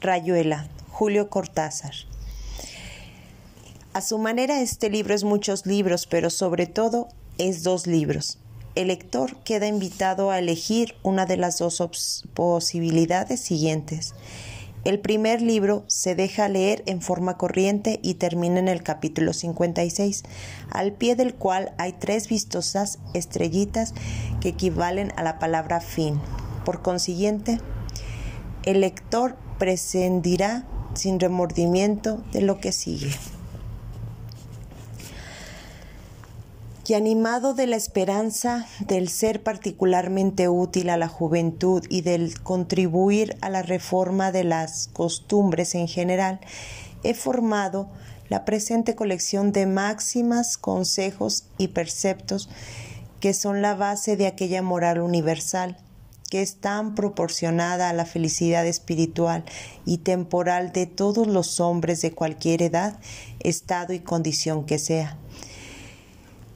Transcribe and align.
Rayuela, 0.00 0.68
Julio 0.90 1.30
Cortázar. 1.30 1.94
A 3.92 4.02
su 4.02 4.18
manera 4.18 4.60
este 4.60 4.90
libro 4.90 5.14
es 5.14 5.24
muchos 5.24 5.64
libros, 5.64 6.06
pero 6.06 6.28
sobre 6.28 6.66
todo 6.66 7.08
es 7.38 7.62
dos 7.62 7.86
libros. 7.86 8.38
El 8.74 8.88
lector 8.88 9.36
queda 9.38 9.66
invitado 9.66 10.30
a 10.30 10.38
elegir 10.38 10.94
una 11.02 11.24
de 11.24 11.38
las 11.38 11.58
dos 11.58 12.22
posibilidades 12.34 13.40
siguientes. 13.40 14.14
El 14.84 15.00
primer 15.00 15.40
libro 15.40 15.82
se 15.86 16.14
deja 16.14 16.46
leer 16.48 16.82
en 16.86 17.00
forma 17.00 17.38
corriente 17.38 17.98
y 18.02 18.14
termina 18.14 18.58
en 18.58 18.68
el 18.68 18.82
capítulo 18.82 19.32
56, 19.32 20.24
al 20.70 20.92
pie 20.92 21.16
del 21.16 21.34
cual 21.34 21.72
hay 21.78 21.94
tres 21.94 22.28
vistosas 22.28 22.98
estrellitas 23.14 23.94
que 24.40 24.50
equivalen 24.50 25.12
a 25.16 25.22
la 25.22 25.38
palabra 25.38 25.80
fin. 25.80 26.20
Por 26.64 26.82
consiguiente, 26.82 27.58
el 28.64 28.82
lector 28.82 29.36
prescindirá 29.58 30.64
sin 30.94 31.20
remordimiento 31.20 32.22
de 32.32 32.42
lo 32.42 32.60
que 32.60 32.72
sigue. 32.72 33.10
y 36.88 36.94
animado 36.94 37.52
de 37.52 37.66
la 37.66 37.74
esperanza 37.74 38.66
del 38.78 39.08
ser 39.08 39.42
particularmente 39.42 40.48
útil 40.48 40.88
a 40.90 40.96
la 40.96 41.08
juventud 41.08 41.84
y 41.88 42.02
del 42.02 42.40
contribuir 42.40 43.36
a 43.40 43.50
la 43.50 43.62
reforma 43.62 44.30
de 44.30 44.44
las 44.44 44.88
costumbres 44.92 45.74
en 45.74 45.88
general, 45.88 46.38
he 47.02 47.12
formado 47.14 47.88
la 48.28 48.44
presente 48.44 48.94
colección 48.94 49.50
de 49.50 49.66
máximas, 49.66 50.58
consejos 50.58 51.46
y 51.58 51.68
perceptos 51.68 52.48
que 53.18 53.34
son 53.34 53.62
la 53.62 53.74
base 53.74 54.16
de 54.16 54.28
aquella 54.28 54.62
moral 54.62 55.00
universal 55.00 55.76
es 56.42 56.56
tan 56.56 56.94
proporcionada 56.94 57.88
a 57.88 57.92
la 57.92 58.06
felicidad 58.06 58.66
espiritual 58.66 59.44
y 59.84 59.98
temporal 59.98 60.72
de 60.72 60.86
todos 60.86 61.26
los 61.26 61.60
hombres 61.60 62.00
de 62.02 62.12
cualquier 62.12 62.62
edad, 62.62 62.98
estado 63.40 63.92
y 63.92 64.00
condición 64.00 64.64
que 64.64 64.78
sea, 64.78 65.16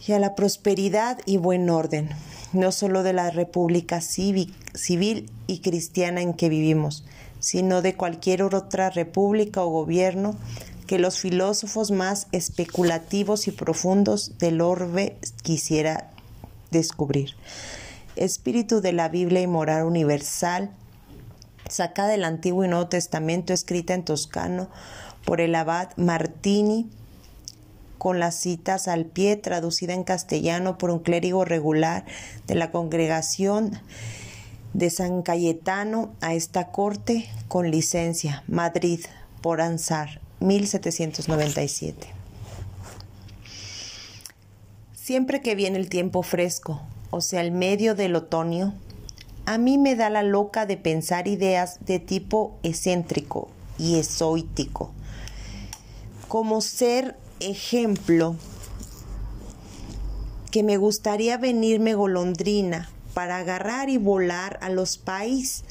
y 0.07 0.13
a 0.13 0.19
la 0.19 0.35
prosperidad 0.35 1.19
y 1.27 1.37
buen 1.37 1.69
orden, 1.71 2.11
no 2.53 2.73
solo 2.73 3.03
de 3.03 3.13
la 3.13 3.31
república 3.31 4.01
civil 4.01 5.31
y 5.47 5.59
cristiana 5.61 6.21
en 6.21 6.35
que 6.35 6.49
vivimos, 6.49 7.05
sino 7.39 7.83
de 7.83 7.95
cualquier 7.97 8.43
otra 8.43 8.91
república 8.91 9.63
o 9.63 9.71
gobierno 9.71 10.37
que 10.87 10.99
los 10.99 11.19
filósofos 11.19 11.91
más 11.91 12.27
especulativos 12.33 13.47
y 13.47 13.53
profundos 13.53 14.39
del 14.39 14.61
orbe 14.61 15.17
quisiera 15.43 16.11
descubrir 16.71 17.37
espíritu 18.17 18.81
de 18.81 18.93
la 18.93 19.09
Biblia 19.09 19.41
y 19.41 19.47
moral 19.47 19.85
universal, 19.85 20.71
sacada 21.69 22.09
del 22.09 22.25
Antiguo 22.25 22.65
y 22.65 22.69
Nuevo 22.69 22.89
Testamento, 22.89 23.53
escrita 23.53 23.95
en 23.95 24.05
toscano 24.05 24.69
por 25.25 25.41
el 25.41 25.55
abad 25.55 25.91
Martini, 25.97 26.91
con 27.99 28.19
las 28.19 28.35
citas 28.35 28.89
al 28.89 29.05
pie, 29.05 29.37
traducida 29.37 29.93
en 29.93 30.05
castellano 30.05 30.79
por 30.79 30.91
un 30.91 31.01
clérigo 31.01 31.45
regular 31.45 32.07
de 32.47 32.55
la 32.55 32.71
congregación 32.71 33.79
de 34.73 34.89
San 34.89 35.23
Cayetano 35.23 36.15
a 36.21 36.35
esta 36.35 36.69
corte 36.69 37.29
con 37.49 37.71
licencia, 37.71 38.43
Madrid, 38.47 39.01
por 39.43 39.61
Ansar, 39.61 40.21
1797. 40.41 42.09
Siempre 44.95 45.43
que 45.43 45.55
viene 45.55 45.79
el 45.79 45.89
tiempo 45.89 46.23
fresco, 46.23 46.81
o 47.11 47.21
sea, 47.21 47.41
el 47.41 47.51
medio 47.51 47.95
del 47.95 48.15
otoño, 48.15 48.75
a 49.47 49.59
mí 49.59 49.79
me 49.79 49.97
da 49.97 50.11
la 50.11 50.23
loca 50.23 50.65
de 50.65 50.77
pensar 50.77 51.27
ideas 51.27 51.79
de 51.85 51.99
tipo 51.99 52.59
excéntrico 52.63 53.49
y 53.79 53.99
esoítico. 53.99 54.93
Como 56.29 56.61
ser 56.61 57.17
ejemplo, 57.41 58.37
que 60.53 60.63
me 60.63 60.77
gustaría 60.77 61.37
venirme 61.37 61.95
golondrina 61.95 62.91
para 63.13 63.39
agarrar 63.39 63.89
y 63.89 63.99
volar 63.99 64.59
a 64.63 64.69
los 64.69 64.97
países 64.97 65.65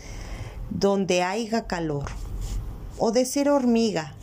donde 0.69 1.23
haya 1.23 1.67
calor, 1.67 2.05
o 2.97 3.11
de 3.11 3.25
ser 3.25 3.49
hormiga 3.49 4.13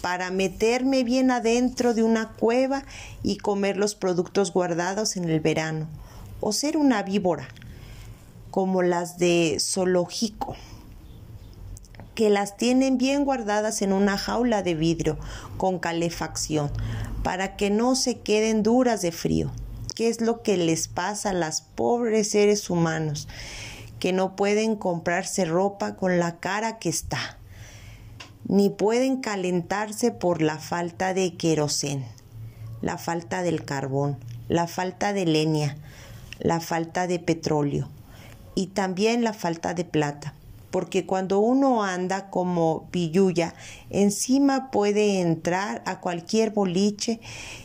para 0.00 0.30
meterme 0.30 1.04
bien 1.04 1.30
adentro 1.30 1.94
de 1.94 2.02
una 2.02 2.32
cueva 2.32 2.84
y 3.22 3.36
comer 3.36 3.76
los 3.76 3.94
productos 3.94 4.52
guardados 4.52 5.16
en 5.16 5.24
el 5.24 5.40
verano 5.40 5.88
o 6.46 6.52
ser 6.52 6.76
una 6.76 7.02
víbora, 7.02 7.48
como 8.50 8.82
las 8.82 9.16
de 9.16 9.56
zoológico, 9.58 10.56
que 12.14 12.28
las 12.28 12.58
tienen 12.58 12.98
bien 12.98 13.24
guardadas 13.24 13.80
en 13.80 13.94
una 13.94 14.18
jaula 14.18 14.62
de 14.62 14.74
vidrio 14.74 15.16
con 15.56 15.78
calefacción, 15.78 16.70
para 17.22 17.56
que 17.56 17.70
no 17.70 17.94
se 17.94 18.18
queden 18.20 18.62
duras 18.62 19.00
de 19.00 19.10
frío. 19.10 19.52
¿Qué 19.94 20.10
es 20.10 20.20
lo 20.20 20.42
que 20.42 20.58
les 20.58 20.86
pasa 20.86 21.30
a 21.30 21.32
las 21.32 21.62
pobres 21.62 22.32
seres 22.32 22.68
humanos 22.68 23.26
que 23.98 24.12
no 24.12 24.36
pueden 24.36 24.76
comprarse 24.76 25.46
ropa 25.46 25.96
con 25.96 26.18
la 26.18 26.40
cara 26.40 26.78
que 26.78 26.90
está? 26.90 27.38
ni 28.46 28.68
pueden 28.68 29.22
calentarse 29.22 30.10
por 30.10 30.42
la 30.42 30.58
falta 30.58 31.14
de 31.14 31.34
querosén, 31.34 32.04
la 32.82 32.98
falta 32.98 33.42
del 33.42 33.64
carbón, 33.64 34.18
la 34.48 34.66
falta 34.66 35.14
de 35.14 35.24
leña, 35.24 35.78
la 36.40 36.60
falta 36.60 37.06
de 37.06 37.18
petróleo 37.18 37.88
y 38.54 38.68
también 38.68 39.24
la 39.24 39.32
falta 39.32 39.74
de 39.74 39.84
plata, 39.84 40.34
porque 40.70 41.06
cuando 41.06 41.40
uno 41.40 41.82
anda 41.82 42.30
como 42.30 42.88
pilluya, 42.90 43.54
encima 43.90 44.70
puede 44.70 45.20
entrar 45.20 45.82
a 45.86 46.00
cualquier 46.00 46.50
boliche 46.50 47.20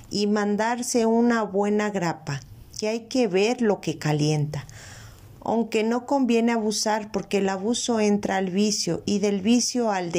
y 0.09 0.28
mandarse 0.28 1.06
una 1.06 1.44
buena 1.44 1.90
grapa, 1.90 2.40
que 2.80 2.88
hay 2.88 3.02
que 3.02 3.28
ver 3.28 3.62
lo 3.62 3.81
que 3.81 3.97
calienta. 3.97 4.66
Aunque 5.41 5.84
no 5.84 6.06
conviene 6.06 6.51
abusar 6.51 7.12
porque 7.12 7.38
el 7.38 7.50
abuso 7.50 8.00
entra 8.00 8.38
al 8.38 8.50
vicio 8.50 9.01
y 9.06 9.19
del 9.19 9.41
vicio 9.41 9.91
al 9.91 10.12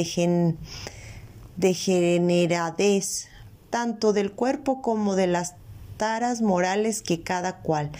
degeneradez, 1.57 3.29
tanto 3.71 4.13
del 4.13 4.33
cuerpo 4.33 4.83
como 4.83 5.15
de 5.15 5.27
las 5.27 5.55
taras 5.97 6.41
morales 6.41 7.03
que 7.03 7.23
cada 7.23 7.59
cual 7.59 7.91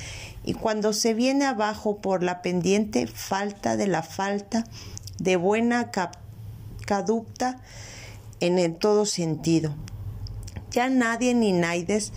y 0.45 0.55
cuando 0.55 0.93
se 0.93 1.15
viene 1.15 1.45
abajo 1.45 1.99
por 1.99 2.23
la 2.23 2.43
pendiente 2.43 3.07
falta 3.07 3.77
de 3.77 3.87
la 3.87 4.03
falta 4.03 4.65
de 5.19 5.37
buena 5.37 5.91
caducta 6.87 7.59
en 8.41 8.75
todo 8.77 9.05
sentido. 9.07 9.75
Ya 10.71 10.89
nadie 10.89 11.35
ni 11.35 11.53
naides 11.53 12.13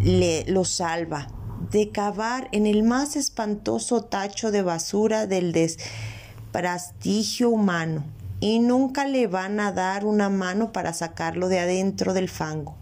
le 0.00 0.44
lo 0.46 0.64
salva 0.64 1.28
de 1.70 1.90
cavar 1.90 2.48
en 2.52 2.66
el 2.66 2.82
más 2.82 3.16
espantoso 3.16 4.02
tacho 4.02 4.50
de 4.50 4.62
basura 4.62 5.26
del 5.26 5.52
desprastigio 5.52 7.50
humano 7.50 8.04
y 8.40 8.60
nunca 8.60 9.06
le 9.06 9.26
van 9.26 9.60
a 9.60 9.72
dar 9.72 10.04
una 10.04 10.28
mano 10.28 10.72
para 10.72 10.92
sacarlo 10.92 11.48
de 11.48 11.58
adentro 11.58 12.14
del 12.14 12.28
fango. 12.28 12.76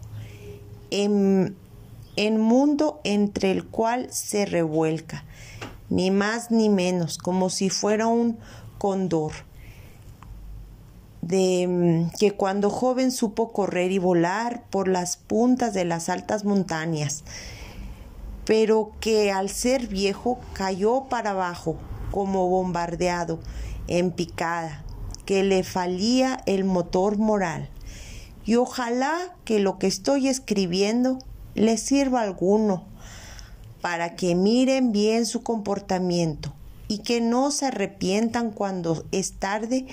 En, 0.91 1.55
en 2.17 2.39
mundo 2.39 2.99
entre 3.03 3.51
el 3.51 3.65
cual 3.65 4.07
se 4.11 4.45
revuelca, 4.45 5.23
ni 5.89 6.11
más 6.11 6.51
ni 6.51 6.69
menos, 6.69 7.17
como 7.17 7.49
si 7.49 7.69
fuera 7.69 8.07
un 8.07 8.37
cóndor, 8.77 9.31
de 11.21 11.67
mm, 11.67 12.17
que 12.17 12.31
cuando 12.31 12.69
joven 12.69 13.11
supo 13.11 13.51
correr 13.51 13.91
y 13.91 13.99
volar 13.99 14.63
por 14.69 14.87
las 14.87 15.17
puntas 15.17 15.73
de 15.73 15.85
las 15.85 16.09
altas 16.09 16.43
montañas, 16.43 17.23
pero 18.45 18.91
que 18.99 19.31
al 19.31 19.49
ser 19.49 19.87
viejo 19.87 20.39
cayó 20.53 21.05
para 21.09 21.31
abajo 21.31 21.77
como 22.11 22.47
bombardeado 22.47 23.39
en 23.87 24.11
picada, 24.11 24.83
que 25.25 25.43
le 25.43 25.63
falía 25.63 26.41
el 26.45 26.63
motor 26.63 27.17
moral. 27.17 27.69
Y 28.45 28.55
ojalá 28.55 29.35
que 29.43 29.59
lo 29.59 29.77
que 29.77 29.87
estoy 29.87 30.29
escribiendo 30.29 31.19
les 31.57 31.81
sirva 31.81 32.21
alguno 32.21 32.85
para 33.81 34.15
que 34.15 34.35
miren 34.35 34.91
bien 34.91 35.25
su 35.25 35.41
comportamiento 35.41 36.53
y 36.87 36.99
que 36.99 37.19
no 37.19 37.51
se 37.51 37.65
arrepientan 37.65 38.51
cuando 38.51 39.03
es 39.11 39.33
tarde 39.33 39.87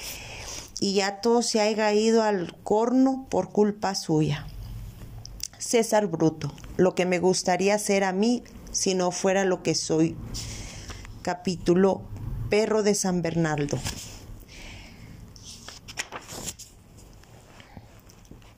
y 0.78 0.94
ya 0.94 1.20
todo 1.20 1.42
se 1.42 1.60
haya 1.60 1.92
ido 1.92 2.22
al 2.22 2.54
corno 2.62 3.26
por 3.30 3.50
culpa 3.50 3.94
suya. 3.94 4.46
César 5.58 6.06
Bruto, 6.06 6.52
lo 6.76 6.94
que 6.94 7.06
me 7.06 7.18
gustaría 7.18 7.78
ser 7.78 8.04
a 8.04 8.12
mí 8.12 8.42
si 8.70 8.94
no 8.94 9.10
fuera 9.10 9.44
lo 9.44 9.62
que 9.62 9.74
soy. 9.74 10.16
Capítulo 11.22 12.02
Perro 12.50 12.82
de 12.82 12.94
San 12.94 13.22
Bernardo. 13.22 13.78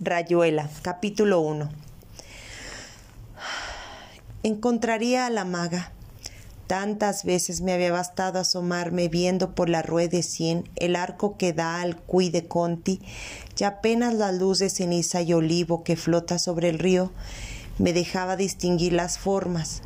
Rayuela, 0.00 0.68
capítulo 0.82 1.40
1 1.40 1.85
encontraría 4.46 5.26
a 5.26 5.30
la 5.30 5.44
maga, 5.44 5.92
Tantas 6.66 7.22
veces 7.22 7.60
me 7.60 7.72
había 7.72 7.92
bastado 7.92 8.40
asomarme 8.40 9.06
viendo 9.06 9.54
por 9.54 9.68
la 9.68 9.82
rueda 9.82 10.08
de 10.08 10.24
cien 10.24 10.68
el 10.74 10.96
arco 10.96 11.36
que 11.36 11.52
da 11.52 11.80
al 11.80 11.96
Cui 11.96 12.28
de 12.28 12.48
Conti 12.48 13.00
y 13.56 13.62
apenas 13.62 14.14
la 14.14 14.32
luz 14.32 14.58
de 14.58 14.68
ceniza 14.68 15.22
y 15.22 15.32
olivo 15.32 15.84
que 15.84 15.94
flota 15.94 16.40
sobre 16.40 16.68
el 16.68 16.80
río 16.80 17.12
me 17.78 17.92
dejaba 17.92 18.34
distinguir 18.34 18.94
las 18.94 19.16
formas. 19.16 19.82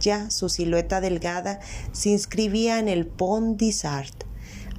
Ya 0.00 0.30
su 0.30 0.48
silueta 0.48 1.00
delgada 1.00 1.58
se 1.90 2.10
inscribía 2.10 2.78
en 2.78 2.86
el 2.88 3.08
Pont 3.08 3.58
d'Isart. 3.58 4.22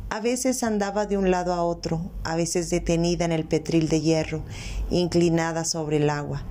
A 0.10 0.22
veces 0.22 0.64
andaba 0.64 1.06
de 1.06 1.18
un 1.18 1.32
lado 1.32 1.54
a 1.54 1.64
otro, 1.64 2.12
a 2.24 2.38
veces 2.38 2.70
detenida 2.70 3.26
en 3.26 3.34
el 3.34 3.44
petril 3.44 3.90
de 3.90 4.00
hierro, 4.00 4.42
inclinada 4.90 5.66
sobre 5.66 5.98
el 5.98 6.10
agua 6.10 6.46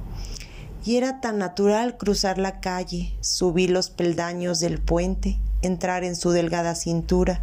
y 0.85 0.97
era 0.97 1.21
tan 1.21 1.39
natural 1.39 1.97
cruzar 1.97 2.39
la 2.39 2.61
calle, 2.61 3.17
subir 3.21 3.71
los 3.71 3.91
peldaños 3.91 4.61
del 4.61 4.81
puente, 4.81 5.39
entrar 5.63 6.05
en 6.05 6.17
su 6.17 6.31
delgada 6.31 6.75
cintura 6.75 7.43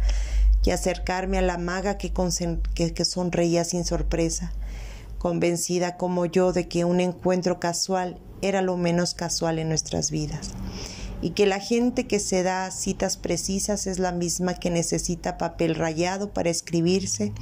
y 0.64 0.70
acercarme 0.70 1.38
a 1.38 1.42
la 1.42 1.56
maga 1.56 1.98
que, 1.98 2.12
que, 2.12 3.04
sonreía 3.04 3.64
sin 3.64 3.84
sorpresa, 3.84 4.52
convencida 5.18 5.96
como 5.96 6.26
yo 6.26 6.52
de 6.52 6.68
que 6.68 6.84
un 6.84 7.00
encuentro 7.00 7.60
casual 7.60 8.18
era 8.42 8.60
lo 8.60 8.76
menos 8.76 9.14
casual 9.14 9.58
en 9.58 9.68
nuestras 9.68 10.10
vidas 10.10 10.50
y 11.20 11.30
que 11.30 11.46
la 11.46 11.58
gente 11.58 12.06
que 12.06 12.20
se 12.20 12.42
da 12.42 12.70
citas 12.70 13.16
precisas 13.16 13.86
es 13.86 13.98
la 13.98 14.12
misma 14.12 14.54
que 14.54 14.70
necesita 14.70 15.38
papel 15.38 15.74
rayado 15.74 16.32
para 16.32 16.50
escribirse 16.50 17.32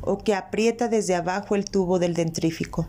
o 0.00 0.18
que 0.18 0.34
aprieta 0.34 0.88
desde 0.88 1.14
abajo 1.14 1.54
el 1.54 1.64
tubo 1.64 1.98
del 1.98 2.14
dentrífico. 2.14 2.88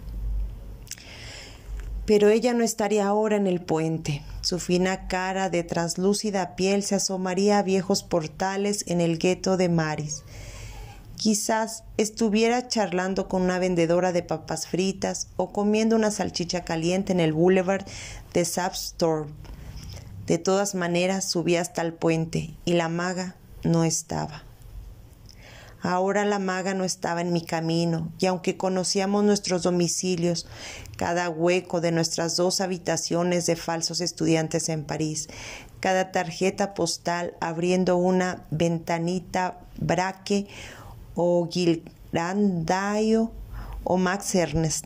Pero 2.05 2.29
ella 2.29 2.53
no 2.53 2.63
estaría 2.63 3.07
ahora 3.07 3.37
en 3.37 3.47
el 3.47 3.61
puente. 3.61 4.21
Su 4.41 4.59
fina 4.59 5.07
cara 5.07 5.49
de 5.49 5.63
translúcida 5.63 6.55
piel 6.55 6.83
se 6.83 6.95
asomaría 6.95 7.59
a 7.59 7.63
viejos 7.63 8.03
portales 8.03 8.83
en 8.87 8.99
el 8.99 9.17
gueto 9.17 9.55
de 9.55 9.69
Maris. 9.69 10.23
Quizás 11.15 11.85
estuviera 11.95 12.67
charlando 12.67 13.29
con 13.29 13.43
una 13.43 13.57
vendedora 13.57 14.11
de 14.11 14.23
papas 14.23 14.67
fritas 14.67 15.29
o 15.37 15.53
comiendo 15.53 15.95
una 15.95 16.11
salchicha 16.11 16.65
caliente 16.65 17.13
en 17.13 17.21
el 17.21 17.31
boulevard 17.31 17.85
de 18.33 18.43
Sapstorp. 18.43 19.29
De 20.27 20.37
todas 20.37 20.75
maneras 20.75 21.29
subí 21.29 21.55
hasta 21.55 21.81
el 21.81 21.93
puente 21.93 22.53
y 22.65 22.73
la 22.73 22.89
maga 22.89 23.37
no 23.63 23.85
estaba. 23.85 24.43
Ahora 25.81 26.23
la 26.23 26.39
maga 26.39 26.73
no 26.73 26.85
estaba 26.85 27.19
en 27.19 27.33
mi 27.33 27.41
camino, 27.41 28.09
y 28.17 28.25
aunque 28.27 28.55
conocíamos 28.55 29.25
nuestros 29.25 29.63
domicilios, 29.63 30.47
cada 30.97 31.29
hueco 31.29 31.81
de 31.81 31.91
nuestras 31.91 32.35
dos 32.35 32.61
habitaciones 32.61 33.45
de 33.45 33.55
falsos 33.55 34.01
estudiantes 34.01 34.69
en 34.69 34.83
París, 34.83 35.27
cada 35.79 36.11
tarjeta 36.11 36.73
postal 36.73 37.33
abriendo 37.41 37.97
una 37.97 38.45
ventanita 38.51 39.59
braque 39.77 40.47
o 41.15 41.47
Gilgrandayo 41.51 43.31
o 43.83 43.97
Max 43.97 44.35
Ernest, 44.35 44.85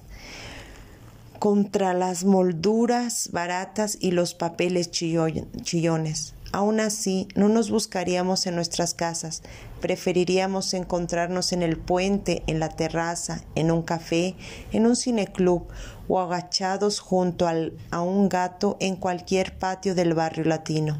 contra 1.39 1.93
las 1.93 2.23
molduras 2.23 3.29
baratas 3.31 3.97
y 3.99 4.11
los 4.11 4.33
papeles 4.33 4.89
chillones. 4.89 6.33
Aún 6.53 6.79
así, 6.79 7.27
no 7.35 7.49
nos 7.49 7.69
buscaríamos 7.69 8.47
en 8.47 8.55
nuestras 8.55 8.93
casas, 8.93 9.43
preferiríamos 9.81 10.73
encontrarnos 10.73 11.51
en 11.51 11.61
el 11.61 11.77
puente, 11.77 12.43
en 12.47 12.59
la 12.59 12.69
terraza, 12.69 13.43
en 13.55 13.69
un 13.69 13.81
café, 13.81 14.35
en 14.71 14.85
un 14.85 14.95
cineclub 14.95 15.67
o 16.07 16.19
agachados 16.19 16.99
junto 16.99 17.47
a 17.47 18.01
un 18.01 18.29
gato 18.29 18.77
en 18.79 18.95
cualquier 18.95 19.57
patio 19.57 19.93
del 19.93 20.13
barrio 20.13 20.45
latino. 20.45 20.97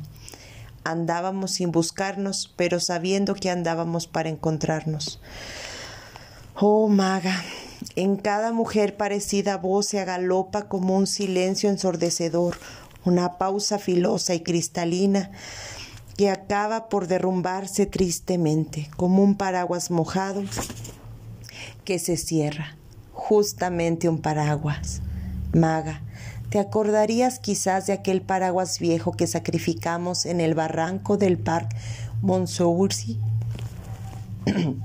Andábamos 0.84 1.52
sin 1.52 1.72
buscarnos, 1.72 2.54
pero 2.56 2.80
sabiendo 2.80 3.34
que 3.34 3.50
andábamos 3.50 4.08
para 4.08 4.30
encontrarnos. 4.30 5.22
Oh, 6.56 6.88
maga, 6.88 7.44
en 7.96 8.16
cada 8.16 8.52
mujer 8.52 8.98
parecida 8.98 9.54
a 9.54 9.58
vos 9.58 9.86
se 9.86 10.00
agalopa 10.00 10.68
como 10.68 10.96
un 10.96 11.08
silencio 11.08 11.70
ensordecedor, 11.70 12.58
una 13.06 13.38
pausa 13.38 13.80
filosa 13.80 14.34
y 14.34 14.42
cristalina 14.42 15.32
que 16.18 16.30
acaba 16.32 16.90
por 16.90 17.08
derrumbarse 17.08 17.86
tristemente, 17.86 18.90
como 18.98 19.24
un 19.24 19.36
paraguas 19.36 19.92
mojado 19.92 20.44
que 21.86 22.00
se 22.00 22.18
cierra, 22.18 22.76
justamente 23.14 24.10
un 24.10 24.20
paraguas. 24.20 25.02
Maga, 25.54 26.02
¿te 26.50 26.60
acordarías 26.60 27.40
quizás 27.40 27.86
de 27.88 27.94
aquel 27.94 28.22
paraguas 28.22 28.80
viejo 28.80 29.12
que 29.12 29.28
sacrificamos 29.28 30.26
en 30.26 30.42
el 30.42 30.56
barranco 30.56 31.18
del 31.18 31.38
Parque 31.38 31.78
Monsourci? 32.22 33.20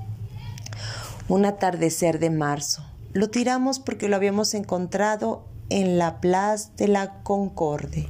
un 1.27 1.45
atardecer 1.45 2.19
de 2.19 2.29
marzo. 2.29 2.85
Lo 3.13 3.29
tiramos 3.29 3.79
porque 3.79 4.07
lo 4.07 4.15
habíamos 4.15 4.53
encontrado 4.53 5.45
en 5.73 5.97
la 5.97 6.21
Plaza 6.21 6.69
de 6.77 6.87
la 6.87 7.23
Concorde. 7.23 8.07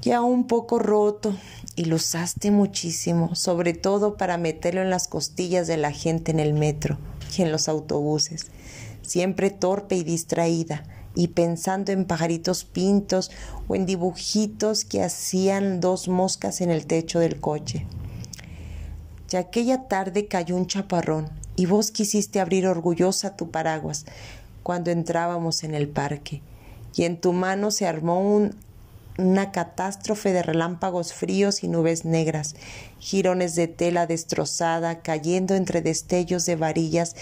Ya 0.00 0.22
un 0.22 0.46
poco 0.46 0.78
roto 0.78 1.36
y 1.76 1.84
lo 1.84 1.96
usaste 1.96 2.50
muchísimo, 2.50 3.34
sobre 3.34 3.74
todo 3.74 4.16
para 4.16 4.38
meterlo 4.38 4.80
en 4.80 4.88
las 4.88 5.08
costillas 5.08 5.66
de 5.66 5.76
la 5.76 5.92
gente 5.92 6.30
en 6.30 6.40
el 6.40 6.54
metro 6.54 6.96
y 7.36 7.42
en 7.42 7.52
los 7.52 7.68
autobuses, 7.68 8.46
siempre 9.02 9.50
torpe 9.50 9.96
y 9.96 10.04
distraída 10.04 10.84
y 11.14 11.28
pensando 11.28 11.92
en 11.92 12.06
pajaritos 12.06 12.64
pintos 12.64 13.30
o 13.68 13.74
en 13.74 13.84
dibujitos 13.84 14.86
que 14.86 15.02
hacían 15.02 15.80
dos 15.80 16.08
moscas 16.08 16.62
en 16.62 16.70
el 16.70 16.86
techo 16.86 17.18
del 17.18 17.40
coche. 17.40 17.86
Y 19.30 19.36
aquella 19.36 19.86
tarde 19.86 20.28
cayó 20.28 20.56
un 20.56 20.66
chaparrón 20.66 21.28
y 21.56 21.66
vos 21.66 21.90
quisiste 21.90 22.40
abrir 22.40 22.66
orgullosa 22.68 23.36
tu 23.36 23.50
paraguas, 23.50 24.06
cuando 24.68 24.90
entrábamos 24.90 25.64
en 25.64 25.74
el 25.74 25.88
parque, 25.88 26.42
y 26.94 27.04
en 27.04 27.18
tu 27.18 27.32
mano 27.32 27.70
se 27.70 27.86
armó 27.86 28.20
una 29.16 29.50
catástrofe 29.50 30.34
de 30.34 30.42
relámpagos 30.42 31.14
fríos 31.14 31.64
y 31.64 31.68
nubes 31.68 32.04
negras, 32.04 32.54
jirones 32.98 33.54
de 33.54 33.66
tela 33.66 34.06
destrozada 34.06 35.00
cayendo 35.00 35.54
entre 35.54 35.80
destellos 35.80 36.44
de 36.44 36.56
varillas 36.56 37.16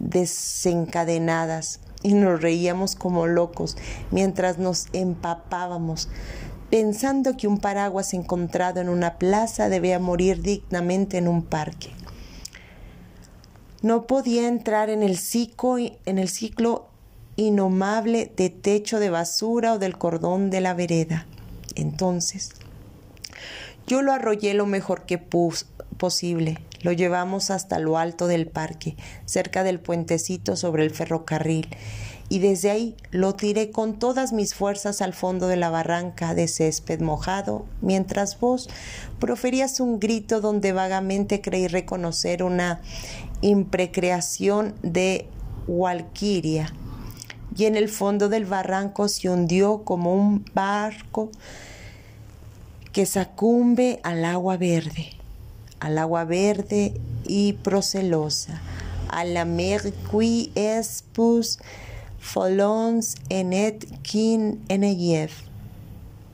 desencadenadas, 0.00 1.78
y 2.02 2.14
nos 2.14 2.42
reíamos 2.42 2.96
como 2.96 3.28
locos 3.28 3.76
mientras 4.10 4.58
nos 4.58 4.88
empapábamos, 4.92 6.08
pensando 6.68 7.36
que 7.36 7.46
un 7.46 7.58
paraguas 7.58 8.12
encontrado 8.12 8.80
en 8.80 8.88
una 8.88 9.18
plaza 9.18 9.68
debía 9.68 10.00
morir 10.00 10.42
dignamente 10.42 11.18
en 11.18 11.28
un 11.28 11.44
parque. 11.44 11.90
No 13.80 14.08
podía 14.08 14.48
entrar 14.48 14.90
en 14.90 15.04
el, 15.04 15.16
ciclo, 15.16 15.76
en 15.78 16.18
el 16.18 16.28
ciclo 16.28 16.87
innomable 17.38 18.30
de 18.36 18.50
techo 18.50 18.98
de 18.98 19.10
basura 19.10 19.74
o 19.74 19.78
del 19.78 19.96
cordón 19.96 20.50
de 20.50 20.60
la 20.60 20.74
vereda. 20.74 21.24
Entonces, 21.76 22.50
yo 23.86 24.02
lo 24.02 24.12
arrollé 24.12 24.54
lo 24.54 24.66
mejor 24.66 25.06
que 25.06 25.18
posible. 25.18 26.58
Lo 26.82 26.92
llevamos 26.92 27.50
hasta 27.50 27.78
lo 27.78 27.96
alto 27.96 28.26
del 28.26 28.48
parque, 28.48 28.96
cerca 29.24 29.62
del 29.62 29.78
puentecito 29.78 30.56
sobre 30.56 30.84
el 30.84 30.90
ferrocarril, 30.90 31.68
y 32.28 32.40
desde 32.40 32.70
ahí 32.70 32.96
lo 33.10 33.34
tiré 33.34 33.70
con 33.70 33.98
todas 33.98 34.32
mis 34.32 34.54
fuerzas 34.54 35.00
al 35.00 35.14
fondo 35.14 35.48
de 35.48 35.56
la 35.56 35.70
barranca 35.70 36.34
de 36.34 36.46
césped 36.46 37.00
mojado, 37.00 37.66
mientras 37.80 38.38
vos 38.38 38.68
proferías 39.18 39.80
un 39.80 39.98
grito 39.98 40.40
donde 40.40 40.72
vagamente 40.72 41.40
creí 41.40 41.68
reconocer 41.68 42.42
una 42.42 42.80
imprecreación 43.40 44.74
de 44.82 45.28
Walquiria, 45.66 46.72
y 47.56 47.64
en 47.64 47.76
el 47.76 47.88
fondo 47.88 48.28
del 48.28 48.44
barranco 48.44 49.08
se 49.08 49.28
hundió 49.28 49.84
como 49.84 50.14
un 50.14 50.44
barco 50.54 51.30
que 52.92 53.06
sacumbe 53.06 54.00
al 54.02 54.24
agua 54.24 54.56
verde, 54.56 55.12
al 55.80 55.98
agua 55.98 56.24
verde 56.24 56.94
y 57.26 57.54
procelosa, 57.54 58.60
a 59.10 59.24
la 59.24 59.44
mer 59.44 59.92
qui 60.10 60.50
espus 60.54 61.58
folons 62.18 63.14
enet 63.30 63.86
kin 64.02 64.64
eneyev, 64.68 65.30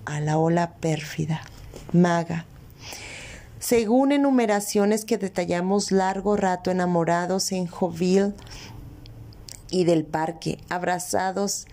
a 0.07 0.21
la 0.21 0.39
ola 0.39 0.75
pérfida, 0.81 1.43
maga. 1.93 2.47
Según 3.59 4.13
enumeraciones 4.13 5.05
que 5.05 5.17
detallamos 5.17 5.91
largo 5.91 6.37
rato 6.37 6.71
enamorados 6.71 7.51
en 7.53 7.67
Joville 7.67 8.35
y 9.71 9.85
del 9.85 10.05
parque, 10.05 10.59
abrazados 10.69 11.67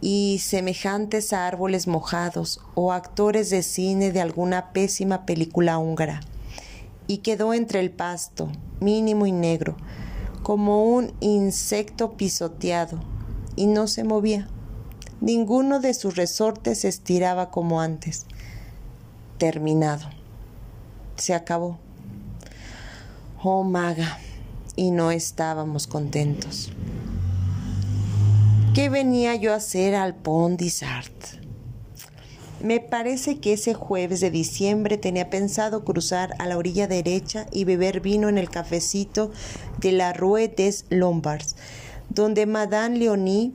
y 0.00 0.40
semejantes 0.42 1.32
a 1.32 1.46
árboles 1.46 1.86
mojados 1.86 2.60
o 2.74 2.92
actores 2.92 3.48
de 3.50 3.62
cine 3.62 4.12
de 4.12 4.20
alguna 4.20 4.72
pésima 4.72 5.24
película 5.24 5.78
húngara, 5.78 6.20
y 7.06 7.18
quedó 7.18 7.54
entre 7.54 7.80
el 7.80 7.90
pasto, 7.90 8.50
mínimo 8.80 9.26
y 9.26 9.32
negro, 9.32 9.76
como 10.42 10.84
un 10.84 11.12
insecto 11.20 12.18
pisoteado, 12.18 13.00
y 13.56 13.66
no 13.66 13.86
se 13.86 14.04
movía. 14.04 14.48
Ninguno 15.20 15.80
de 15.80 15.94
sus 15.94 16.16
resortes 16.16 16.80
se 16.80 16.88
estiraba 16.88 17.50
como 17.50 17.80
antes. 17.80 18.26
terminado. 19.38 20.08
Se 21.16 21.34
acabó. 21.34 21.78
Oh 23.42 23.62
maga, 23.62 24.18
y 24.76 24.90
no 24.90 25.10
estábamos 25.10 25.86
contentos. 25.86 26.72
¿Qué 28.74 28.88
venía 28.88 29.36
yo 29.36 29.52
a 29.52 29.56
hacer 29.56 29.94
al 29.94 30.16
Pont 30.16 30.58
d'Isart? 30.58 31.12
Me 32.60 32.80
parece 32.80 33.38
que 33.38 33.52
ese 33.52 33.72
jueves 33.72 34.18
de 34.18 34.32
diciembre 34.32 34.98
tenía 34.98 35.30
pensado 35.30 35.84
cruzar 35.84 36.34
a 36.40 36.46
la 36.46 36.58
orilla 36.58 36.88
derecha 36.88 37.46
y 37.52 37.62
beber 37.62 38.00
vino 38.00 38.28
en 38.28 38.36
el 38.36 38.50
cafecito 38.50 39.30
de 39.78 39.92
la 39.92 40.12
Rue 40.12 40.48
des 40.48 40.86
Lombards, 40.90 41.54
donde 42.08 42.46
Madame 42.46 42.98
Leonie 42.98 43.52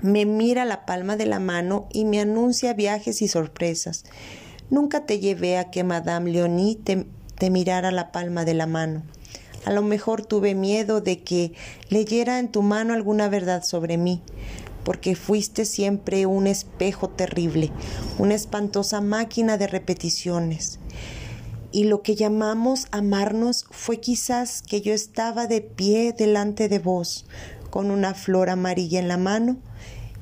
me 0.00 0.24
mira 0.24 0.64
la 0.64 0.86
palma 0.86 1.16
de 1.16 1.26
la 1.26 1.38
mano 1.38 1.86
y 1.92 2.06
me 2.06 2.18
anuncia 2.18 2.72
viajes 2.72 3.20
y 3.20 3.28
sorpresas. 3.28 4.06
Nunca 4.70 5.04
te 5.04 5.20
llevé 5.20 5.58
a 5.58 5.70
que 5.70 5.84
Madame 5.84 6.30
Leonie 6.30 6.76
te, 6.76 7.06
te 7.36 7.50
mirara 7.50 7.90
la 7.90 8.10
palma 8.10 8.46
de 8.46 8.54
la 8.54 8.66
mano. 8.66 9.02
A 9.68 9.70
lo 9.70 9.82
mejor 9.82 10.24
tuve 10.24 10.54
miedo 10.54 11.02
de 11.02 11.22
que 11.22 11.52
leyera 11.90 12.38
en 12.38 12.48
tu 12.50 12.62
mano 12.62 12.94
alguna 12.94 13.28
verdad 13.28 13.62
sobre 13.62 13.98
mí 13.98 14.22
porque 14.82 15.14
fuiste 15.14 15.66
siempre 15.66 16.24
un 16.24 16.46
espejo 16.46 17.10
terrible, 17.10 17.70
una 18.16 18.34
espantosa 18.34 19.02
máquina 19.02 19.58
de 19.58 19.66
repeticiones. 19.66 20.78
Y 21.70 21.84
lo 21.84 22.00
que 22.00 22.14
llamamos 22.14 22.86
amarnos 22.92 23.66
fue 23.70 24.00
quizás 24.00 24.62
que 24.62 24.80
yo 24.80 24.94
estaba 24.94 25.46
de 25.46 25.60
pie 25.60 26.14
delante 26.16 26.70
de 26.70 26.78
vos, 26.78 27.26
con 27.68 27.90
una 27.90 28.14
flor 28.14 28.48
amarilla 28.48 28.98
en 28.98 29.08
la 29.08 29.18
mano, 29.18 29.58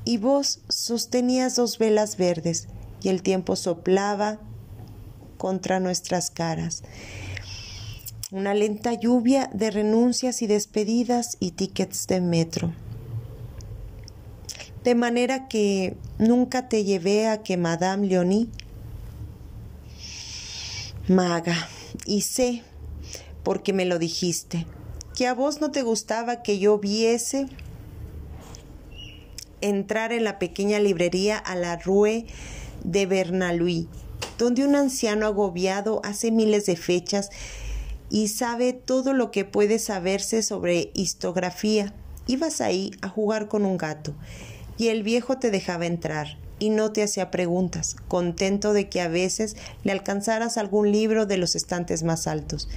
y 0.03 0.17
vos 0.17 0.59
sostenías 0.67 1.55
dos 1.55 1.77
velas 1.77 2.17
verdes, 2.17 2.67
y 3.01 3.07
el 3.07 3.21
tiempo 3.21 3.55
soplaba 3.55 4.41
contra 5.37 5.79
nuestras 5.79 6.31
caras. 6.31 6.83
Una 8.29 8.53
lenta 8.53 8.93
lluvia 8.93 9.49
de 9.53 9.71
renuncias 9.71 10.41
y 10.41 10.47
despedidas 10.47 11.37
y 11.39 11.51
tickets 11.51 12.07
de 12.07 12.19
metro. 12.19 12.73
De 14.83 14.95
manera 14.95 15.47
que 15.47 15.95
nunca 16.17 16.67
te 16.67 16.83
llevé 16.83 17.27
a 17.27 17.41
que 17.41 17.55
Madame 17.55 18.05
Leonie 18.05 18.49
maga, 21.07 21.69
y 22.05 22.19
sé, 22.19 22.63
porque 23.43 23.71
me 23.71 23.85
lo 23.85 23.97
dijiste, 23.97 24.65
que 25.15 25.25
a 25.25 25.33
vos 25.33 25.61
no 25.61 25.71
te 25.71 25.83
gustaba 25.83 26.43
que 26.43 26.59
yo 26.59 26.79
viese 26.79 27.47
entrar 29.61 30.11
en 30.11 30.25
la 30.25 30.37
pequeña 30.37 30.79
librería 30.79 31.37
a 31.37 31.55
la 31.55 31.77
Rue 31.77 32.25
de 32.83 33.05
Bernalui, 33.05 33.87
donde 34.37 34.65
un 34.67 34.75
anciano 34.75 35.27
agobiado 35.27 36.01
hace 36.03 36.29
miles 36.29 36.65
de 36.65 36.75
fechas 36.75 37.29
y 38.09 38.29
sabe 38.29 38.73
todo 38.73 39.13
lo 39.13 39.31
que 39.31 39.45
puede 39.45 39.79
saberse 39.79 40.43
sobre 40.43 40.91
histografía. 40.93 41.93
Ibas 42.27 42.61
ahí 42.61 42.91
a 43.01 43.09
jugar 43.09 43.47
con 43.47 43.65
un 43.65 43.77
gato 43.77 44.13
y 44.77 44.89
el 44.89 45.03
viejo 45.03 45.37
te 45.37 45.51
dejaba 45.51 45.85
entrar 45.85 46.37
y 46.59 46.69
no 46.69 46.91
te 46.91 47.03
hacía 47.03 47.29
preguntas, 47.29 47.95
contento 48.07 48.73
de 48.73 48.89
que 48.89 49.01
a 49.01 49.07
veces 49.07 49.55
le 49.83 49.91
alcanzaras 49.91 50.57
algún 50.57 50.91
libro 50.91 51.25
de 51.25 51.37
los 51.37 51.55
estantes 51.55 52.03
más 52.03 52.27
altos, 52.27 52.67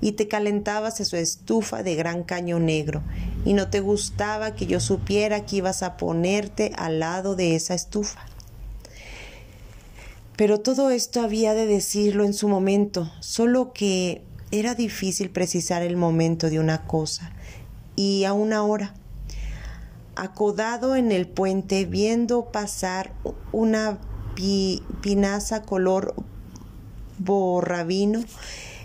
y 0.00 0.12
te 0.12 0.28
calentabas 0.28 1.00
en 1.00 1.06
su 1.06 1.16
estufa 1.16 1.82
de 1.82 1.94
gran 1.94 2.22
caño 2.22 2.58
negro, 2.58 3.02
y 3.44 3.52
no 3.52 3.68
te 3.68 3.80
gustaba 3.80 4.54
que 4.54 4.66
yo 4.66 4.80
supiera 4.80 5.44
que 5.44 5.56
ibas 5.56 5.82
a 5.82 5.96
ponerte 5.96 6.72
al 6.76 7.00
lado 7.00 7.36
de 7.36 7.54
esa 7.54 7.74
estufa. 7.74 8.24
Pero 10.36 10.60
todo 10.60 10.90
esto 10.90 11.20
había 11.20 11.52
de 11.52 11.66
decirlo 11.66 12.24
en 12.24 12.32
su 12.32 12.48
momento, 12.48 13.10
solo 13.20 13.72
que 13.72 14.22
era 14.50 14.74
difícil 14.74 15.30
precisar 15.30 15.82
el 15.82 15.96
momento 15.96 16.50
de 16.50 16.60
una 16.60 16.86
cosa, 16.86 17.32
y 17.96 18.24
aún 18.24 18.52
ahora 18.52 18.94
acodado 20.16 20.96
en 20.96 21.12
el 21.12 21.28
puente 21.28 21.84
viendo 21.84 22.46
pasar 22.46 23.12
una 23.52 23.98
pinaza 25.00 25.62
color 25.62 26.14
borrabino, 27.18 28.22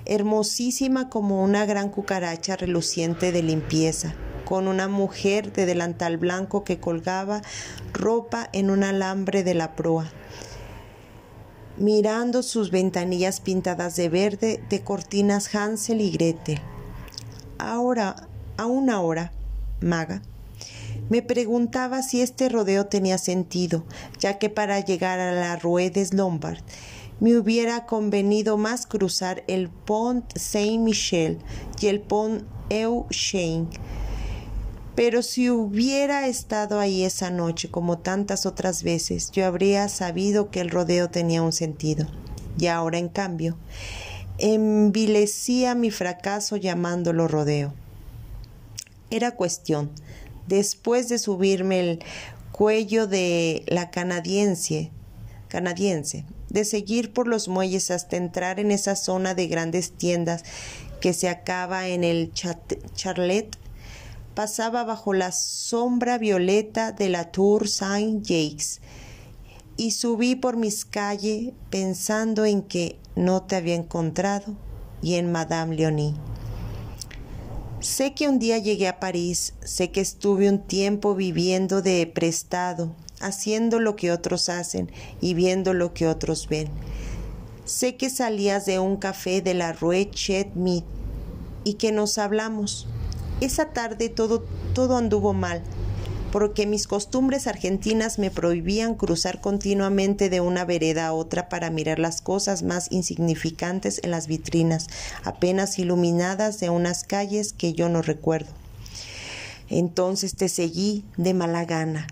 hermosísima 0.06 1.10
como 1.10 1.44
una 1.44 1.66
gran 1.66 1.90
cucaracha 1.90 2.56
reluciente 2.56 3.32
de 3.32 3.44
limpieza, 3.44 4.14
con 4.46 4.68
una 4.68 4.88
mujer 4.88 5.54
de 5.54 5.66
delantal 5.66 6.18
blanco 6.18 6.64
que 6.64 6.80
colgaba 6.80 7.42
ropa 7.94 8.50
en 8.52 8.70
un 8.70 8.84
alambre 8.84 9.44
de 9.44 9.54
la 9.54 9.76
proa, 9.76 10.12
mirando 11.78 12.44
sus 12.44 12.72
ventanillas 12.72 13.42
pintadas 13.42 13.96
de 13.96 14.10
verde 14.10 14.64
de 14.70 14.84
cortinas 14.84 15.54
Hansel 15.56 16.02
y 16.02 16.12
Gretel. 16.12 16.60
Ahora, 17.58 18.28
aún 18.58 18.90
ahora, 18.90 19.32
maga, 19.82 20.22
me 21.10 21.22
preguntaba 21.22 22.02
si 22.02 22.22
este 22.22 22.50
rodeo 22.50 22.86
tenía 22.86 23.18
sentido, 23.18 23.84
ya 24.20 24.40
que 24.40 24.50
para 24.50 24.80
llegar 24.80 25.20
a 25.20 25.34
la 25.34 25.56
Ruedes 25.56 26.14
Lombard 26.14 26.60
me 27.20 27.38
hubiera 27.38 27.86
convenido 27.86 28.58
más 28.58 28.86
cruzar 28.86 29.44
el 29.48 29.70
Pont 29.70 30.26
Saint-Michel 30.36 31.40
y 31.80 31.88
el 31.88 32.02
Pont 32.02 32.44
Euchene. 32.70 33.68
Pero 34.96 35.24
si 35.24 35.50
hubiera 35.50 36.28
estado 36.28 36.80
ahí 36.80 37.04
esa 37.04 37.32
noche 37.32 37.70
como 37.70 37.98
tantas 37.98 38.46
otras 38.46 38.84
veces, 38.84 39.32
yo 39.32 39.46
habría 39.46 39.90
sabido 39.90 40.52
que 40.52 40.62
el 40.62 40.70
rodeo 40.70 41.10
tenía 41.10 41.42
un 41.42 41.54
sentido. 41.54 42.08
Y 42.60 42.68
ahora, 42.68 43.00
en 43.00 43.10
cambio, 43.10 43.58
envilecía 44.38 45.74
mi 45.74 45.90
fracaso 45.90 46.58
llamándolo 46.58 47.28
rodeo. 47.28 47.74
Era 49.10 49.32
cuestión 49.32 49.90
después 50.48 51.10
de 51.10 51.18
subirme 51.20 51.80
el 51.80 52.00
cuello 52.52 53.08
de 53.08 53.64
la 53.68 53.90
canadiense, 53.90 54.92
canadiense, 55.48 56.26
de 56.50 56.66
seguir 56.66 57.14
por 57.14 57.28
los 57.28 57.48
muelles 57.48 57.92
hasta 57.92 58.18
entrar 58.18 58.60
en 58.60 58.72
esa 58.72 58.96
zona 58.96 59.34
de 59.34 59.48
grandes 59.48 59.92
tiendas 59.92 60.44
que 61.02 61.14
se 61.14 61.30
acaba 61.30 61.88
en 61.88 62.04
el 62.04 62.32
Charlet, 62.34 63.58
pasaba 64.34 64.84
bajo 64.84 65.14
la 65.14 65.32
sombra 65.32 66.18
violeta 66.18 66.92
de 66.92 67.10
la 67.10 67.32
Tour 67.32 67.68
Saint-Jacques 67.68 68.82
y 69.78 69.92
subí 69.92 70.36
por 70.36 70.58
mis 70.58 70.86
calles 70.86 71.54
pensando 71.70 72.46
en 72.46 72.62
que 72.62 73.00
no 73.16 73.44
te 73.44 73.56
había 73.56 73.76
encontrado 73.76 74.56
y 75.02 75.16
en 75.16 75.32
Madame 75.32 75.76
Leonie. 75.76 76.16
Sé 77.80 78.14
que 78.14 78.30
un 78.30 78.40
día 78.40 78.58
llegué 78.60 78.88
a 78.88 79.00
París, 79.00 79.56
sé 79.64 79.92
que 79.92 80.00
estuve 80.00 80.50
un 80.50 80.60
tiempo 80.60 81.16
viviendo 81.16 81.82
de 81.82 82.08
prestado, 82.08 82.96
haciendo 83.20 83.80
lo 83.80 83.98
que 83.98 84.12
otros 84.12 84.48
hacen 84.48 84.90
y 85.20 85.34
viendo 85.34 85.74
lo 85.74 85.94
que 85.94 86.08
otros 86.08 86.48
ven. 86.48 86.70
Sé 87.66 87.98
que 87.98 88.10
salías 88.10 88.66
de 88.66 88.80
un 88.80 88.96
café 88.96 89.42
de 89.42 89.54
la 89.54 89.74
Rue 89.74 90.10
Chet 90.10 90.52
y 91.66 91.74
que 91.74 91.92
nos 91.92 92.18
hablamos. 92.18 92.88
Esa 93.44 93.66
tarde 93.66 94.08
todo, 94.08 94.46
todo 94.74 94.96
anduvo 94.96 95.34
mal 95.34 95.62
porque 96.32 96.66
mis 96.66 96.88
costumbres 96.88 97.46
argentinas 97.46 98.18
me 98.18 98.32
prohibían 98.32 98.96
cruzar 98.96 99.42
continuamente 99.42 100.30
de 100.30 100.40
una 100.40 100.64
vereda 100.64 101.08
a 101.08 101.14
otra 101.14 101.50
para 101.50 101.70
mirar 101.70 102.00
las 102.00 102.22
cosas 102.22 102.64
más 102.64 102.90
insignificantes 102.90 104.00
en 104.02 104.12
las 104.12 104.28
vitrinas, 104.28 104.88
apenas 105.26 105.78
iluminadas 105.78 106.62
de 106.62 106.70
unas 106.70 107.04
calles 107.04 107.52
que 107.52 107.74
yo 107.74 107.90
no 107.90 108.02
recuerdo. 108.02 108.50
Entonces 109.70 110.36
te 110.36 110.48
seguí 110.48 111.04
de 111.18 111.34
mala 111.34 111.66
gana 111.66 112.08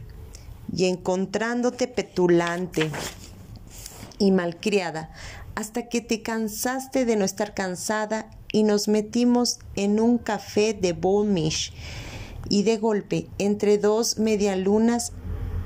y 0.76 0.86
encontrándote 0.86 1.88
petulante 1.88 2.92
y 4.20 4.32
malcriada, 4.32 5.12
hasta 5.62 5.90
que 5.90 6.02
te 6.02 6.24
cansaste 6.24 7.06
de 7.06 7.16
no 7.16 7.24
estar 7.24 7.54
cansada 7.54 8.32
y 8.52 8.64
nos 8.64 8.88
metimos 8.88 9.60
en 9.76 10.00
un 10.00 10.18
café 10.18 10.74
de 10.74 10.94
Bolmish 10.94 11.72
y 12.50 12.64
de 12.64 12.78
golpe, 12.78 13.28
entre 13.38 13.78
dos 13.78 14.18
medialunas, 14.18 15.14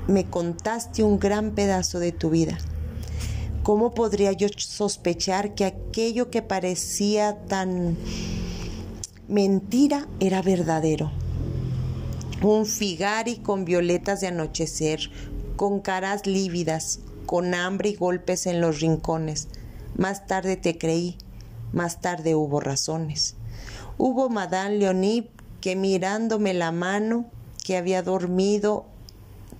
me 0.06 0.26
contaste 0.26 1.02
un 1.02 1.18
gran 1.18 1.52
pedazo 1.52 1.98
de 1.98 2.12
tu 2.12 2.28
vida. 2.28 2.58
¿Cómo 3.62 3.94
podría 3.94 4.32
yo 4.32 4.48
sospechar 4.58 5.54
que 5.54 5.64
aquello 5.64 6.30
que 6.30 6.42
parecía 6.42 7.38
tan 7.46 7.96
mentira 9.28 10.06
era 10.20 10.42
verdadero? 10.42 11.10
Un 12.42 12.66
figari 12.66 13.36
con 13.36 13.64
violetas 13.64 14.20
de 14.20 14.26
anochecer, 14.26 15.10
con 15.56 15.80
caras 15.80 16.26
lívidas, 16.26 17.00
con 17.24 17.54
hambre 17.54 17.88
y 17.88 17.94
golpes 17.94 18.46
en 18.46 18.60
los 18.60 18.80
rincones. 18.80 19.48
Más 19.96 20.26
tarde 20.26 20.56
te 20.56 20.78
creí, 20.78 21.16
más 21.72 22.00
tarde 22.00 22.34
hubo 22.34 22.60
razones. 22.60 23.34
Hubo 23.98 24.28
Madame 24.28 24.76
Leonie 24.76 25.30
que 25.60 25.74
mirándome 25.74 26.54
la 26.54 26.70
mano 26.70 27.26
que 27.64 27.76
había 27.76 28.02
dormido 28.02 28.86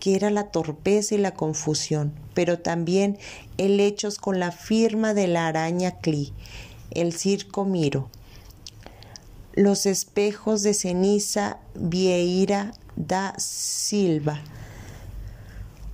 que 0.00 0.16
era 0.16 0.30
la 0.30 0.50
torpeza 0.50 1.14
y 1.14 1.18
la 1.18 1.34
confusión, 1.34 2.12
pero 2.34 2.58
también 2.58 3.18
el 3.58 3.78
hechos 3.78 4.18
con 4.18 4.40
la 4.40 4.50
firma 4.50 5.14
de 5.14 5.28
la 5.28 5.46
araña 5.46 6.00
Cli, 6.00 6.32
el 6.90 7.12
circo 7.12 7.64
Miro, 7.64 8.08
los 9.52 9.86
espejos 9.86 10.62
de 10.62 10.74
ceniza 10.74 11.58
Vieira 11.74 12.72
da 12.96 13.34
Silva, 13.38 14.40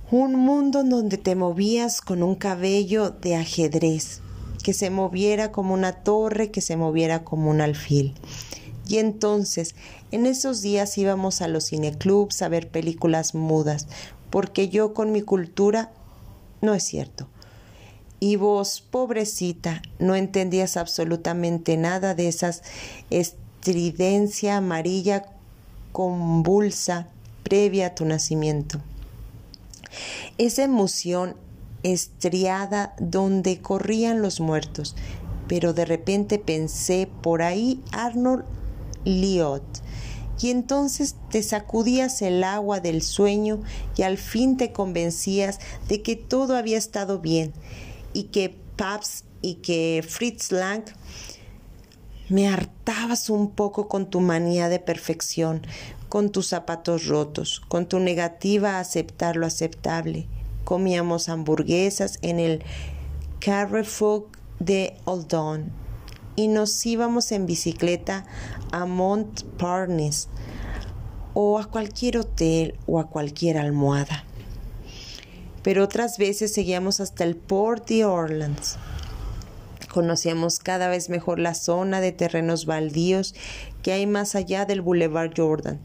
un 0.09 0.35
mundo 0.35 0.81
en 0.81 0.89
donde 0.89 1.17
te 1.17 1.35
movías 1.35 2.01
con 2.01 2.23
un 2.23 2.35
cabello 2.35 3.09
de 3.09 3.35
ajedrez, 3.35 4.21
que 4.63 4.73
se 4.73 4.89
moviera 4.89 5.51
como 5.51 5.73
una 5.73 5.91
torre, 5.91 6.49
que 6.49 6.61
se 6.61 6.77
moviera 6.77 7.23
como 7.23 7.49
un 7.49 7.61
alfil. 7.61 8.13
Y 8.87 8.99
entonces, 8.99 9.75
en 10.11 10.25
esos 10.25 10.61
días 10.61 10.97
íbamos 10.97 11.41
a 11.41 11.47
los 11.47 11.69
cineclubs 11.69 12.41
a 12.41 12.49
ver 12.49 12.69
películas 12.69 13.35
mudas, 13.35 13.87
porque 14.29 14.69
yo 14.69 14.93
con 14.93 15.11
mi 15.11 15.21
cultura 15.21 15.91
no 16.61 16.73
es 16.73 16.83
cierto. 16.83 17.27
Y 18.19 18.35
vos, 18.35 18.81
pobrecita, 18.89 19.81
no 19.99 20.15
entendías 20.15 20.77
absolutamente 20.77 21.77
nada 21.77 22.15
de 22.15 22.27
esas 22.27 22.63
estridencia 23.09 24.57
amarilla 24.57 25.25
convulsa 25.91 27.07
previa 27.43 27.87
a 27.87 27.95
tu 27.95 28.05
nacimiento. 28.05 28.79
Esa 30.37 30.63
emoción 30.63 31.35
estriada 31.83 32.95
donde 32.99 33.59
corrían 33.59 34.21
los 34.21 34.39
muertos, 34.39 34.95
pero 35.47 35.73
de 35.73 35.85
repente 35.85 36.39
pensé 36.39 37.09
por 37.21 37.41
ahí 37.41 37.83
Arnold 37.91 38.43
Liot. 39.07 39.63
Y 40.39 40.51
entonces 40.51 41.15
te 41.31 41.41
sacudías 41.41 42.21
el 42.21 42.43
agua 42.43 42.79
del 42.79 43.01
sueño 43.01 43.61
y 43.95 44.03
al 44.03 44.17
fin 44.17 44.57
te 44.57 44.71
convencías 44.71 45.59
de 45.87 46.03
que 46.03 46.15
todo 46.15 46.55
había 46.55 46.77
estado 46.77 47.19
bien 47.19 47.53
y 48.13 48.23
que 48.23 48.55
Pabst 48.75 49.25
y 49.41 49.55
que 49.55 50.05
Fritz 50.07 50.51
Lang 50.51 50.83
me 52.29 52.47
hartabas 52.47 53.29
un 53.31 53.49
poco 53.49 53.87
con 53.87 54.09
tu 54.09 54.19
manía 54.19 54.69
de 54.69 54.79
perfección, 54.79 55.65
con 56.09 56.31
tus 56.31 56.47
zapatos 56.47 57.07
rotos, 57.07 57.61
con 57.67 57.87
tu 57.87 57.99
negativa 57.99 58.77
a 58.77 58.81
aceptar 58.81 59.37
lo 59.37 59.47
aceptable 59.47 60.27
comíamos 60.67 61.29
hamburguesas 61.29 62.19
en 62.21 62.41
el 62.41 62.61
Carrefour 63.39 64.27
de 64.59 64.97
Oldon 65.05 65.71
y 66.37 66.47
nos 66.47 66.85
íbamos 66.85 67.33
en 67.33 67.45
bicicleta 67.45 68.23
a 68.71 68.85
Montparnasse 68.85 70.29
o 71.33 71.59
a 71.59 71.65
cualquier 71.65 72.19
hotel 72.19 72.75
o 72.85 72.99
a 72.99 73.09
cualquier 73.09 73.57
almohada. 73.57 74.23
Pero 75.63 75.83
otras 75.83 76.17
veces 76.17 76.53
seguíamos 76.53 77.01
hasta 77.01 77.25
el 77.25 77.35
Port 77.35 77.89
de 77.89 78.05
Orleans. 78.05 78.77
Conocíamos 79.91 80.59
cada 80.59 80.87
vez 80.87 81.09
mejor 81.09 81.39
la 81.39 81.55
zona 81.55 81.99
de 81.99 82.11
terrenos 82.11 82.65
baldíos 82.65 83.35
que 83.81 83.91
hay 83.91 84.05
más 84.05 84.35
allá 84.35 84.65
del 84.65 84.81
Boulevard 84.81 85.33
Jordan 85.35 85.81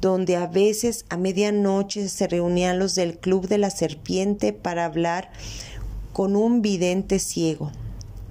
donde 0.00 0.36
a 0.36 0.46
veces 0.46 1.04
a 1.08 1.16
medianoche 1.16 2.08
se 2.08 2.28
reunían 2.28 2.78
los 2.78 2.94
del 2.94 3.18
Club 3.18 3.48
de 3.48 3.58
la 3.58 3.70
Serpiente 3.70 4.52
para 4.52 4.84
hablar 4.84 5.30
con 6.12 6.36
un 6.36 6.62
vidente 6.62 7.18
ciego, 7.18 7.72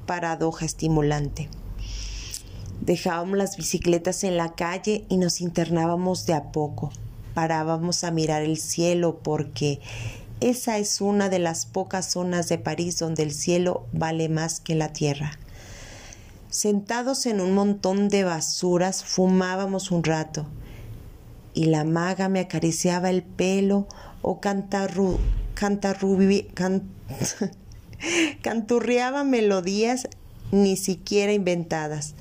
paradoja 0.05 0.65
estimulante. 0.65 1.49
Dejábamos 2.81 3.37
las 3.37 3.57
bicicletas 3.57 4.23
en 4.23 4.37
la 4.37 4.53
calle 4.53 5.05
y 5.09 5.17
nos 5.17 5.41
internábamos 5.41 6.25
de 6.25 6.33
a 6.33 6.51
poco. 6.51 6.91
Parábamos 7.33 8.03
a 8.03 8.11
mirar 8.11 8.43
el 8.43 8.57
cielo 8.57 9.19
porque 9.23 9.79
esa 10.41 10.77
es 10.77 11.01
una 11.01 11.29
de 11.29 11.39
las 11.39 11.65
pocas 11.65 12.11
zonas 12.11 12.49
de 12.49 12.57
París 12.57 12.99
donde 12.99 13.23
el 13.23 13.31
cielo 13.31 13.85
vale 13.93 14.29
más 14.29 14.59
que 14.59 14.75
la 14.75 14.93
tierra. 14.93 15.39
Sentados 16.49 17.25
en 17.25 17.41
un 17.41 17.53
montón 17.53 18.09
de 18.09 18.23
basuras 18.23 19.03
fumábamos 19.03 19.91
un 19.91 20.03
rato 20.03 20.45
y 21.53 21.65
la 21.65 21.83
maga 21.83 22.29
me 22.29 22.41
acariciaba 22.41 23.09
el 23.09 23.23
pelo 23.23 23.87
o 24.21 24.39
cantarru, 24.39 25.17
canturreaba 28.41 29.23
melodías 29.23 30.07
ni 30.51 30.77
siquiera 30.77 31.33
inventadas, 31.33 32.15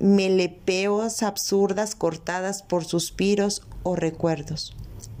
melepeos 0.00 1.22
absurdas 1.22 1.94
cortadas 1.94 2.62
por 2.62 2.84
suspiros 2.84 3.62
o 3.82 3.96
recuerdos. 3.96 4.74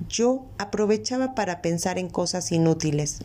Yo 0.08 0.44
aprovechaba 0.58 1.34
para 1.34 1.62
pensar 1.62 1.98
en 1.98 2.08
cosas 2.08 2.50
inútiles. 2.52 3.20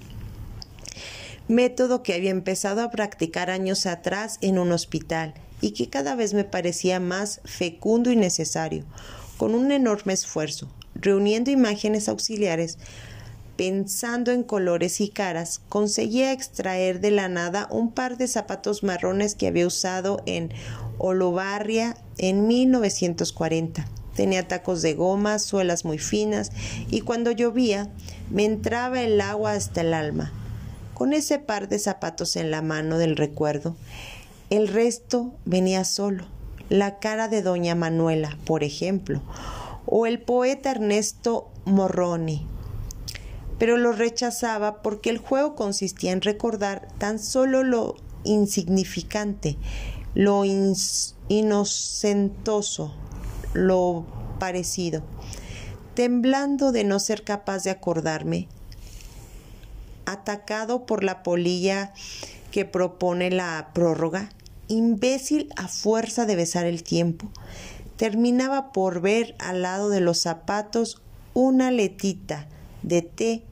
Método 1.47 2.03
que 2.03 2.13
había 2.13 2.31
empezado 2.31 2.81
a 2.81 2.91
practicar 2.91 3.49
años 3.49 3.85
atrás 3.85 4.37
en 4.41 4.59
un 4.59 4.71
hospital 4.71 5.33
y 5.61 5.71
que 5.71 5.89
cada 5.89 6.15
vez 6.15 6.33
me 6.33 6.43
parecía 6.43 6.99
más 6.99 7.41
fecundo 7.45 8.11
y 8.11 8.15
necesario, 8.15 8.83
con 9.37 9.55
un 9.55 9.71
enorme 9.71 10.13
esfuerzo, 10.13 10.67
reuniendo 10.93 11.49
imágenes 11.49 12.09
auxiliares, 12.09 12.77
pensando 13.57 14.31
en 14.31 14.43
colores 14.43 15.01
y 15.01 15.09
caras, 15.09 15.61
conseguía 15.67 16.31
extraer 16.31 17.01
de 17.01 17.11
la 17.11 17.27
nada 17.27 17.67
un 17.71 17.91
par 17.91 18.17
de 18.17 18.27
zapatos 18.27 18.83
marrones 18.83 19.35
que 19.35 19.47
había 19.47 19.67
usado 19.67 20.21
en 20.25 20.53
Olobarria 20.99 21.97
en 22.17 22.47
1940. 22.47 23.87
Tenía 24.15 24.47
tacos 24.47 24.81
de 24.81 24.93
goma, 24.93 25.39
suelas 25.39 25.85
muy 25.85 25.97
finas, 25.97 26.51
y 26.89 27.01
cuando 27.01 27.31
llovía 27.31 27.89
me 28.31 28.45
entraba 28.45 29.01
el 29.01 29.19
agua 29.19 29.53
hasta 29.53 29.81
el 29.81 29.93
alma. 29.93 30.31
Con 30.93 31.13
ese 31.13 31.37
par 31.37 31.67
de 31.67 31.79
zapatos 31.79 32.35
en 32.35 32.49
la 32.49 32.61
mano 32.61 32.97
del 32.97 33.15
recuerdo, 33.15 33.75
el 34.49 34.67
resto 34.67 35.33
venía 35.45 35.83
solo 35.83 36.25
la 36.69 36.99
cara 36.99 37.27
de 37.27 37.41
doña 37.41 37.75
Manuela, 37.75 38.37
por 38.45 38.63
ejemplo, 38.63 39.21
o 39.85 40.05
el 40.05 40.19
poeta 40.19 40.71
Ernesto 40.71 41.49
Morroni. 41.65 42.45
Pero 43.57 43.77
lo 43.77 43.91
rechazaba 43.91 44.81
porque 44.81 45.09
el 45.09 45.17
juego 45.17 45.55
consistía 45.55 46.11
en 46.11 46.21
recordar 46.21 46.87
tan 46.97 47.19
solo 47.19 47.63
lo 47.63 47.95
insignificante, 48.23 49.57
lo 50.13 50.43
inocentoso, 51.29 52.93
lo 53.53 54.05
parecido. 54.39 55.03
Temblando 55.95 56.71
de 56.71 56.83
no 56.83 56.99
ser 56.99 57.23
capaz 57.23 57.63
de 57.63 57.71
acordarme, 57.71 58.47
atacado 60.05 60.85
por 60.85 61.03
la 61.03 61.23
polilla 61.23 61.93
que 62.51 62.65
propone 62.65 63.31
la 63.31 63.71
prórroga, 63.73 64.29
imbécil 64.67 65.49
a 65.55 65.67
fuerza 65.67 66.25
de 66.25 66.35
besar 66.35 66.65
el 66.65 66.83
tiempo, 66.83 67.29
terminaba 67.97 68.71
por 68.71 69.01
ver 69.01 69.35
al 69.39 69.63
lado 69.63 69.89
de 69.89 70.01
los 70.01 70.21
zapatos 70.21 71.01
una 71.33 71.71
letita 71.71 72.47
de 72.83 73.01
té 73.01 73.43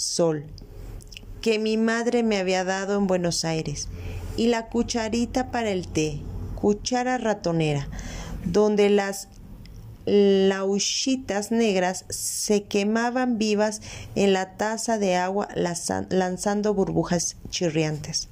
sol 0.00 0.46
que 1.40 1.58
mi 1.58 1.76
madre 1.76 2.22
me 2.22 2.38
había 2.38 2.64
dado 2.64 2.96
en 2.96 3.06
Buenos 3.06 3.44
Aires 3.44 3.88
y 4.36 4.48
la 4.48 4.68
cucharita 4.68 5.50
para 5.50 5.70
el 5.70 5.88
té 5.88 6.20
cuchara 6.54 7.18
ratonera, 7.18 7.88
donde 8.44 8.90
las 8.90 9.28
lauchitas 10.06 11.50
negras 11.50 12.04
se 12.08 12.64
quemaban 12.64 13.38
vivas 13.38 13.80
en 14.14 14.32
la 14.32 14.56
taza 14.56 14.98
de 14.98 15.16
agua 15.16 15.48
lanzando 15.54 16.74
burbujas 16.74 17.36
chirriantes. 17.48 18.28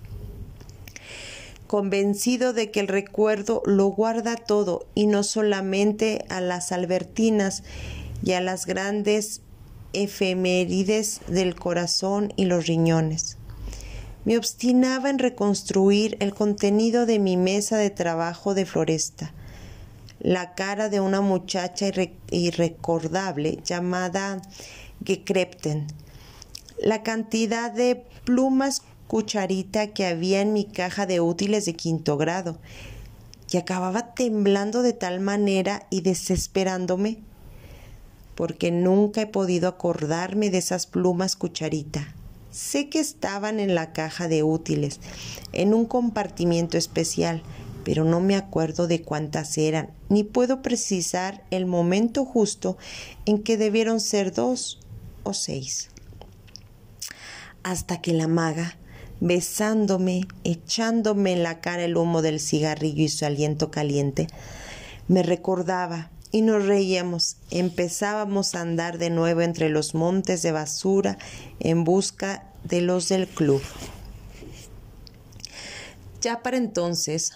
Convencido 1.67 2.53
de 2.53 2.71
que 2.71 2.81
el 2.81 2.89
recuerdo 2.89 3.63
lo 3.67 3.87
guarda 3.89 4.37
todo 4.37 4.87
y 4.95 5.07
no 5.07 5.23
solamente 5.23 6.25
a 6.31 6.41
las 6.41 6.73
albertinas 6.73 7.63
y 8.23 8.33
a 8.33 8.41
las 8.41 8.65
grandes 8.65 9.43
efemérides 9.93 11.21
del 11.27 11.55
corazón 11.55 12.33
y 12.37 12.45
los 12.45 12.67
riñones. 12.67 13.39
Me 14.25 14.37
obstinaba 14.37 15.11
en 15.11 15.19
reconstruir 15.19 16.17
el 16.21 16.35
contenido 16.35 17.07
de 17.07 17.19
mi 17.19 17.37
mesa 17.37 17.79
de 17.79 17.91
trabajo 17.91 18.55
de 18.55 18.67
floresta, 18.67 19.33
la 20.21 20.55
cara 20.55 20.89
de 20.89 21.01
una 21.01 21.21
muchacha 21.21 21.87
irrecordable 22.31 23.59
llamada 23.65 24.43
Gekrepten, 25.05 25.87
la 26.83 27.03
cantidad 27.03 27.73
de 27.73 28.05
plumas 28.25 28.83
cucharita 29.07 29.89
que 29.89 30.07
había 30.07 30.41
en 30.41 30.53
mi 30.53 30.65
caja 30.65 31.07
de 31.07 31.21
útiles 31.21 31.65
de 31.65 31.75
quinto 31.75 32.17
grado, 32.17 32.59
y 33.51 33.57
acababa 33.57 34.15
temblando 34.15 34.83
de 34.83 34.93
tal 34.93 35.21
manera 35.21 35.87
y 35.91 36.03
desesperándome, 36.03 37.19
porque 38.39 38.71
nunca 38.71 39.23
he 39.23 39.27
podido 39.27 39.67
acordarme 39.67 40.49
de 40.49 40.59
esas 40.59 40.87
plumas 40.87 41.35
cucharita. 41.35 42.15
Sé 42.53 42.89
que 42.89 43.01
estaban 43.01 43.59
en 43.59 43.75
la 43.75 43.93
caja 43.93 44.29
de 44.29 44.45
útiles, 44.45 45.01
en 45.53 45.75
un 45.75 45.87
compartimiento 45.87 46.79
especial, 46.79 47.43
pero 47.83 48.05
no 48.05 48.21
me 48.21 48.37
acuerdo 48.37 48.87
de 48.87 49.03
cuántas 49.03 49.59
eran, 49.59 49.91
ni 50.09 50.23
puedo 50.23 50.63
precisar 50.63 51.43
el 51.51 51.67
momento 51.67 52.25
justo 52.25 52.79
en 53.27 53.43
que 53.43 53.57
debieron 53.57 53.99
ser 53.99 54.33
dos 54.33 54.79
o 55.25 55.35
seis. 55.35 55.89
Hasta 57.65 58.01
que 58.01 58.13
la 58.13 58.29
maga, 58.29 58.77
besándome, 59.19 60.29
echándome 60.45 61.33
en 61.33 61.43
la 61.43 61.61
cara 61.61 61.83
el 61.83 61.97
humo 61.97 62.23
del 62.23 62.39
cigarrillo 62.39 63.03
y 63.03 63.09
su 63.09 63.25
aliento 63.27 63.73
caliente, 63.73 64.29
me 65.09 65.25
recordaba 65.25 66.13
y 66.31 66.43
nos 66.43 66.67
reíamos. 66.67 67.37
Empezábamos 67.51 68.55
a 68.55 68.61
andar 68.61 68.99
de 68.99 69.11
nuevo 69.11 69.41
entre 69.41 69.69
los 69.69 69.95
montes 69.95 70.43
de 70.43 70.53
basura 70.53 71.19
en 71.61 71.85
busca 71.85 72.45
de 72.65 72.81
los 72.81 73.09
del 73.09 73.27
club. 73.27 73.63
Ya 76.21 76.43
para 76.43 76.57
entonces 76.57 77.33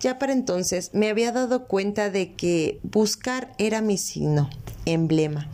Ya 0.00 0.18
para 0.18 0.32
entonces 0.32 0.90
me 0.92 1.08
había 1.08 1.32
dado 1.32 1.66
cuenta 1.66 2.08
de 2.08 2.34
que 2.34 2.78
buscar 2.84 3.52
era 3.58 3.80
mi 3.82 3.98
signo, 3.98 4.48
emblema, 4.84 5.50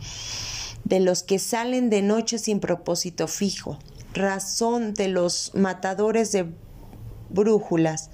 de 0.83 0.99
los 0.99 1.23
que 1.23 1.39
salen 1.39 1.89
de 1.89 2.03
noche 2.03 2.37
sin 2.37 2.59
propósito 2.59 3.27
fijo, 3.27 3.79
razón 4.13 4.93
de 4.93 5.07
los 5.07 5.51
matadores 5.55 6.31
de 6.31 6.45
brújulas. 7.35 8.09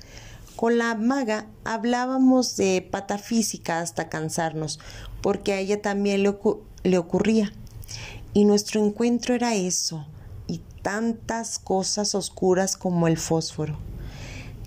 Con 0.58 0.78
la 0.78 0.96
maga 0.96 1.48
hablábamos 1.64 2.58
de 2.58 2.86
patafísica 2.92 3.80
hasta 3.80 4.10
cansarnos, 4.10 4.80
porque 5.22 5.54
a 5.54 5.60
ella 5.60 5.82
también 5.82 6.24
le, 6.24 6.36
le 6.84 6.98
ocurría. 6.98 7.54
Y 8.34 8.44
nuestro 8.44 8.84
encuentro 8.84 9.34
era 9.34 9.56
eso, 9.56 10.06
y 10.48 10.62
tantas 10.82 11.60
cosas 11.60 12.16
oscuras 12.16 12.76
como 12.76 13.08
el 13.08 13.18
fósforo 13.18 13.78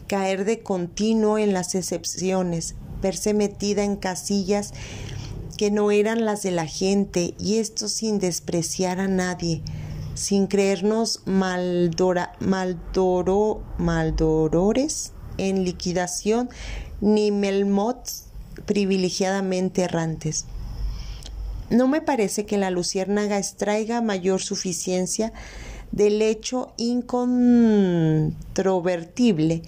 caer 0.07 0.45
de 0.45 0.63
continuo 0.63 1.39
en 1.39 1.53
las 1.53 1.75
excepciones, 1.75 2.75
verse 3.03 3.35
metida 3.35 3.85
en 3.85 3.97
casillas 3.97 4.73
que 5.57 5.71
no 5.71 5.91
eran 5.91 6.25
las 6.25 6.43
de 6.43 6.51
la 6.51 6.67
gente 6.67 7.35
y 7.39 7.59
esto 7.59 7.89
sin 7.89 8.19
despreciar 8.19 9.01
a 9.01 9.09
nadie, 9.09 9.63
sin 10.15 10.47
creernos 10.47 11.21
maldora, 11.27 12.33
maldoro, 12.41 13.63
maldorores 13.79 15.13
en 15.39 15.65
liquidación 15.65 16.51
ni 17.01 17.31
melmots 17.31 18.27
privilegiadamente 18.67 19.83
errantes. 19.83 20.47
No 21.71 21.89
me 21.89 22.01
parece 22.01 22.47
que 22.47 22.59
la 22.59 22.71
luciérnaga 22.71 23.39
extraiga 23.39 24.01
mayor 24.01 24.41
suficiencia 24.41 25.33
del 25.91 26.23
hecho 26.23 26.73
incontrovertible 26.77 29.63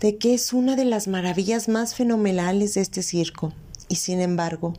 de 0.00 0.16
que 0.16 0.34
es 0.34 0.52
una 0.52 0.74
de 0.76 0.84
las 0.84 1.08
maravillas 1.08 1.68
más 1.68 1.94
fenomenales 1.94 2.74
de 2.74 2.80
este 2.80 3.02
circo. 3.02 3.52
Y 3.88 3.96
sin 3.96 4.20
embargo, 4.20 4.74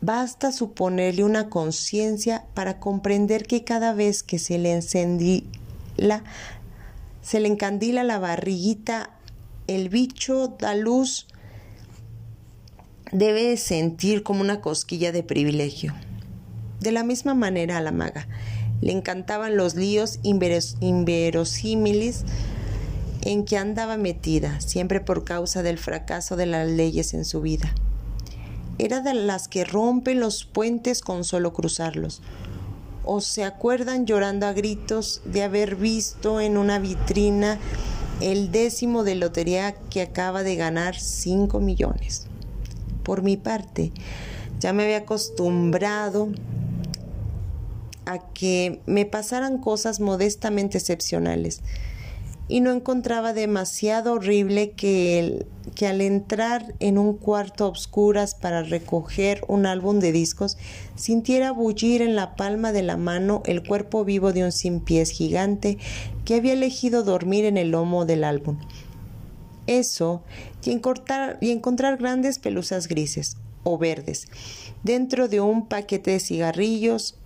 basta 0.00 0.52
suponerle 0.52 1.24
una 1.24 1.48
conciencia 1.48 2.44
para 2.54 2.78
comprender 2.78 3.44
que 3.44 3.64
cada 3.64 3.92
vez 3.92 4.22
que 4.22 4.38
se 4.38 4.58
le 4.58 4.72
encendila, 4.72 6.22
se 7.22 7.40
le 7.40 7.48
encandila 7.48 8.04
la 8.04 8.18
barriguita, 8.18 9.10
el 9.66 9.88
bicho 9.88 10.56
da 10.58 10.74
luz, 10.74 11.26
debe 13.12 13.56
sentir 13.56 14.22
como 14.22 14.40
una 14.40 14.60
cosquilla 14.60 15.12
de 15.12 15.22
privilegio. 15.22 15.94
De 16.80 16.92
la 16.92 17.04
misma 17.04 17.34
manera 17.34 17.78
a 17.78 17.82
la 17.82 17.92
maga 17.92 18.28
le 18.80 18.92
encantaban 18.92 19.56
los 19.56 19.74
líos 19.74 20.20
inverosímiles 20.22 22.24
en 23.22 23.44
que 23.44 23.56
andaba 23.56 23.96
metida, 23.96 24.60
siempre 24.60 25.00
por 25.00 25.24
causa 25.24 25.64
del 25.64 25.78
fracaso 25.78 26.36
de 26.36 26.46
las 26.46 26.68
leyes 26.68 27.14
en 27.14 27.24
su 27.24 27.40
vida. 27.40 27.74
Era 28.78 29.00
de 29.00 29.14
las 29.14 29.48
que 29.48 29.64
rompen 29.64 30.20
los 30.20 30.44
puentes 30.44 31.00
con 31.00 31.24
solo 31.24 31.52
cruzarlos, 31.52 32.22
o 33.04 33.20
se 33.20 33.44
acuerdan 33.44 34.06
llorando 34.06 34.46
a 34.46 34.52
gritos 34.52 35.22
de 35.24 35.42
haber 35.42 35.76
visto 35.76 36.40
en 36.40 36.56
una 36.56 36.78
vitrina 36.78 37.58
el 38.20 38.50
décimo 38.50 39.04
de 39.04 39.14
lotería 39.14 39.72
que 39.90 40.02
acaba 40.02 40.42
de 40.42 40.56
ganar 40.56 40.98
cinco 40.98 41.60
millones. 41.60 42.26
Por 43.02 43.22
mi 43.22 43.36
parte, 43.36 43.92
ya 44.60 44.72
me 44.72 44.84
había 44.84 44.98
acostumbrado 44.98 46.28
a 48.04 48.18
que 48.32 48.80
me 48.86 49.06
pasaran 49.06 49.58
cosas 49.58 50.00
modestamente 50.00 50.78
excepcionales 50.78 51.62
y 52.48 52.60
no 52.60 52.72
encontraba 52.72 53.34
demasiado 53.34 54.14
horrible 54.14 54.70
que, 54.70 55.46
que 55.74 55.86
al 55.86 56.00
entrar 56.00 56.74
en 56.80 56.96
un 56.98 57.14
cuarto 57.14 57.64
a 57.64 57.68
obscuras 57.68 58.34
para 58.34 58.62
recoger 58.62 59.44
un 59.48 59.66
álbum 59.66 60.00
de 60.00 60.12
discos, 60.12 60.56
sintiera 60.96 61.52
bullir 61.52 62.00
en 62.00 62.16
la 62.16 62.34
palma 62.36 62.72
de 62.72 62.82
la 62.82 62.96
mano 62.96 63.42
el 63.44 63.62
cuerpo 63.66 64.04
vivo 64.04 64.32
de 64.32 64.44
un 64.44 64.52
sin 64.52 64.80
pies 64.80 65.10
gigante 65.10 65.78
que 66.24 66.36
había 66.36 66.54
elegido 66.54 67.02
dormir 67.02 67.44
en 67.44 67.58
el 67.58 67.70
lomo 67.70 68.06
del 68.06 68.24
álbum. 68.24 68.58
Eso 69.66 70.22
y 70.64 70.70
encontrar, 70.70 71.38
y 71.40 71.50
encontrar 71.50 71.96
grandes 71.96 72.38
pelusas 72.38 72.88
grises 72.88 73.36
o 73.62 73.78
verdes 73.78 74.28
dentro 74.82 75.28
de 75.28 75.40
un 75.40 75.66
paquete 75.66 76.12
de 76.12 76.20
cigarrillos 76.20 77.18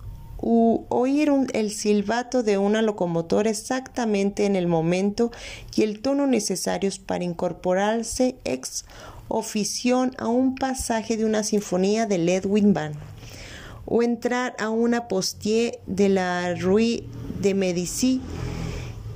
oír 0.45 1.31
el 1.53 1.71
silbato 1.71 2.43
de 2.43 2.57
una 2.57 2.81
locomotora 2.81 3.49
exactamente 3.49 4.45
en 4.45 4.55
el 4.55 4.67
momento 4.67 5.31
y 5.75 5.83
el 5.83 6.01
tono 6.01 6.27
necesarios 6.27 6.99
para 6.99 7.23
incorporarse 7.23 8.35
ex 8.43 8.83
ofición 9.29 10.11
a 10.17 10.27
un 10.27 10.55
pasaje 10.55 11.15
de 11.15 11.25
una 11.25 11.43
sinfonía 11.43 12.05
de 12.05 12.17
Ledwin 12.17 12.73
Van 12.73 12.93
o 13.85 14.03
entrar 14.03 14.53
a 14.59 14.69
una 14.69 15.07
postier 15.07 15.79
de 15.87 16.09
la 16.09 16.53
Rue 16.55 17.05
de 17.39 17.53
Medici 17.53 18.21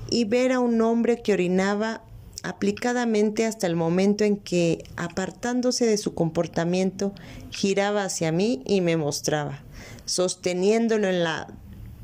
y 0.09 0.23
ver 0.25 0.53
a 0.53 0.59
un 0.59 0.81
hombre 0.81 1.21
que 1.21 1.33
orinaba 1.33 2.03
aplicadamente 2.43 3.45
hasta 3.45 3.67
el 3.67 3.75
momento 3.75 4.23
en 4.23 4.37
que, 4.37 4.85
apartándose 4.95 5.85
de 5.85 5.97
su 5.97 6.13
comportamiento, 6.13 7.13
giraba 7.49 8.03
hacia 8.03 8.31
mí 8.31 8.61
y 8.65 8.79
me 8.79 8.95
mostraba 8.95 9.66
sosteniéndolo 10.05 11.07
en 11.07 11.23
la 11.23 11.47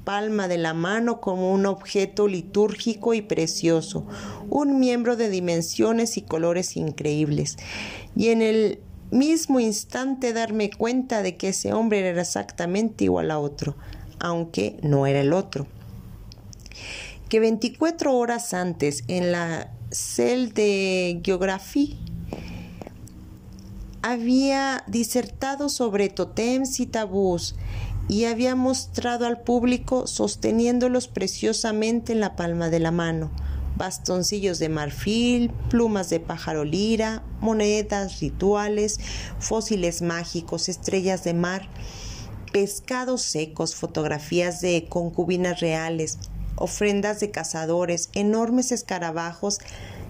palma 0.04 0.48
de 0.48 0.58
la 0.58 0.74
mano 0.74 1.22
como 1.22 1.54
un 1.54 1.66
objeto 1.66 2.28
litúrgico 2.28 3.14
y 3.14 3.22
precioso, 3.22 4.06
un 4.50 4.80
miembro 4.80 5.16
de 5.16 5.30
dimensiones 5.30 6.18
y 6.18 6.22
colores 6.22 6.76
increíbles. 6.76 7.58
Y 8.16 8.30
en 8.30 8.42
el 8.42 8.80
mismo 9.12 9.60
instante 9.60 10.34
darme 10.34 10.70
cuenta 10.70 11.22
de 11.22 11.38
que 11.38 11.50
ese 11.50 11.74
hombre 11.74 12.00
era 12.00 12.22
exactamente 12.22 13.06
igual 13.06 13.32
a 13.32 13.40
otro, 13.40 13.76
aunque 14.20 14.78
no 14.82 15.08
era 15.08 15.22
el 15.22 15.34
otro. 15.34 15.68
Que 17.30 17.40
24 17.40 18.14
horas 18.16 18.54
antes 18.54 19.04
en 19.08 19.32
la 19.32 19.72
cel 19.92 20.54
de 20.54 21.22
geografía 21.24 21.96
había 24.04 24.84
disertado 24.86 25.70
sobre 25.70 26.10
totems 26.10 26.82
y 26.82 26.86
tabús 26.86 27.56
y 28.10 28.26
había 28.26 28.54
mostrado 28.54 29.26
al 29.26 29.42
público 29.42 30.08
sosteniéndolos 30.08 31.08
preciosamente 31.08 32.12
en 32.12 32.20
la 32.20 32.36
palma 32.36 32.70
de 32.70 32.80
la 32.80 32.92
mano. 32.92 33.32
Bastoncillos 33.78 34.60
de 34.60 34.68
marfil, 34.68 35.52
plumas 35.70 36.10
de 36.10 36.20
pájaro 36.20 36.66
lira, 36.66 37.24
monedas 37.40 38.20
rituales, 38.20 39.00
fósiles 39.40 40.02
mágicos, 40.02 40.68
estrellas 40.68 41.24
de 41.24 41.34
mar, 41.34 41.70
pescados 42.52 43.22
secos, 43.22 43.74
fotografías 43.74 44.60
de 44.60 44.86
concubinas 44.90 45.62
reales, 45.62 46.20
ofrendas 46.58 47.22
de 47.22 47.32
cazadores, 47.32 48.10
enormes 48.14 48.74
escarabajos 48.74 49.60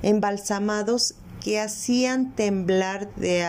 embalsamados 0.01 1.15
que 1.43 1.59
hacían 1.59 2.31
temblar 2.31 3.13
de 3.15 3.43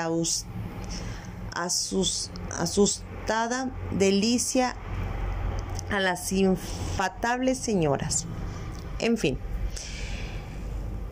asustada 2.59 3.71
delicia 3.93 4.75
a 5.91 6.01
las 6.01 6.33
infatables 6.33 7.59
señoras. 7.59 8.27
En 8.99 9.17
fin. 9.17 9.39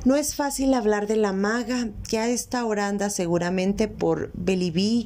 No 0.04 0.16
es 0.16 0.34
fácil 0.34 0.74
hablar 0.74 1.06
de 1.06 1.14
la 1.14 1.32
maga 1.32 1.90
que 2.08 2.18
a 2.18 2.28
esta 2.28 2.64
hora 2.64 2.88
anda 2.88 3.08
seguramente 3.08 3.86
por 3.86 4.32
Bellevue 4.34 5.04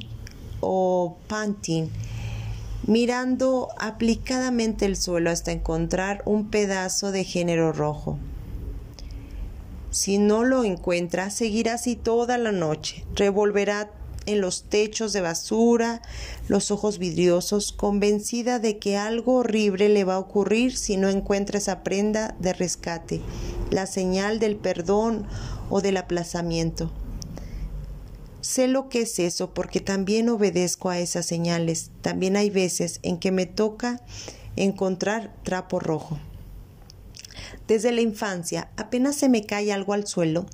o 0.59 1.19
Pantin, 1.27 1.91
mirando 2.87 3.69
aplicadamente 3.77 4.87
el 4.87 4.95
suelo 4.95 5.29
hasta 5.29 5.51
encontrar 5.51 6.23
un 6.25 6.49
pedazo 6.49 7.11
de 7.11 7.23
género 7.23 7.71
rojo. 7.73 8.17
Si 9.91 10.17
no 10.17 10.43
lo 10.43 10.63
encuentra, 10.63 11.29
seguirá 11.29 11.75
así 11.75 11.95
toda 11.95 12.37
la 12.37 12.51
noche, 12.51 13.05
revolverá 13.15 13.91
en 14.25 14.41
los 14.41 14.63
techos 14.63 15.13
de 15.13 15.21
basura, 15.21 16.01
los 16.47 16.69
ojos 16.69 16.99
vidriosos, 16.99 17.71
convencida 17.71 18.59
de 18.59 18.77
que 18.77 18.97
algo 18.97 19.37
horrible 19.37 19.89
le 19.89 20.03
va 20.03 20.15
a 20.15 20.19
ocurrir 20.19 20.77
si 20.77 20.97
no 20.97 21.09
encuentra 21.09 21.57
esa 21.57 21.83
prenda 21.83 22.35
de 22.39 22.53
rescate, 22.53 23.21
la 23.71 23.87
señal 23.87 24.39
del 24.39 24.57
perdón 24.57 25.25
o 25.69 25.81
del 25.81 25.97
aplazamiento. 25.97 26.91
Sé 28.41 28.67
lo 28.67 28.87
que 28.87 29.01
es 29.01 29.19
eso 29.19 29.53
porque 29.53 29.81
también 29.81 30.29
obedezco 30.29 30.89
a 30.89 30.99
esas 30.99 31.25
señales. 31.25 31.91
También 32.01 32.37
hay 32.37 32.49
veces 32.49 32.99
en 33.03 33.17
que 33.17 33.31
me 33.31 33.45
toca 33.45 34.01
encontrar 34.55 35.33
trapo 35.43 35.79
rojo. 35.79 36.19
Desde 37.67 37.91
la 37.91 38.01
infancia, 38.01 38.69
apenas 38.77 39.15
se 39.15 39.29
me 39.29 39.45
cae 39.45 39.71
algo 39.71 39.93
al 39.93 40.07
suelo, 40.07 40.45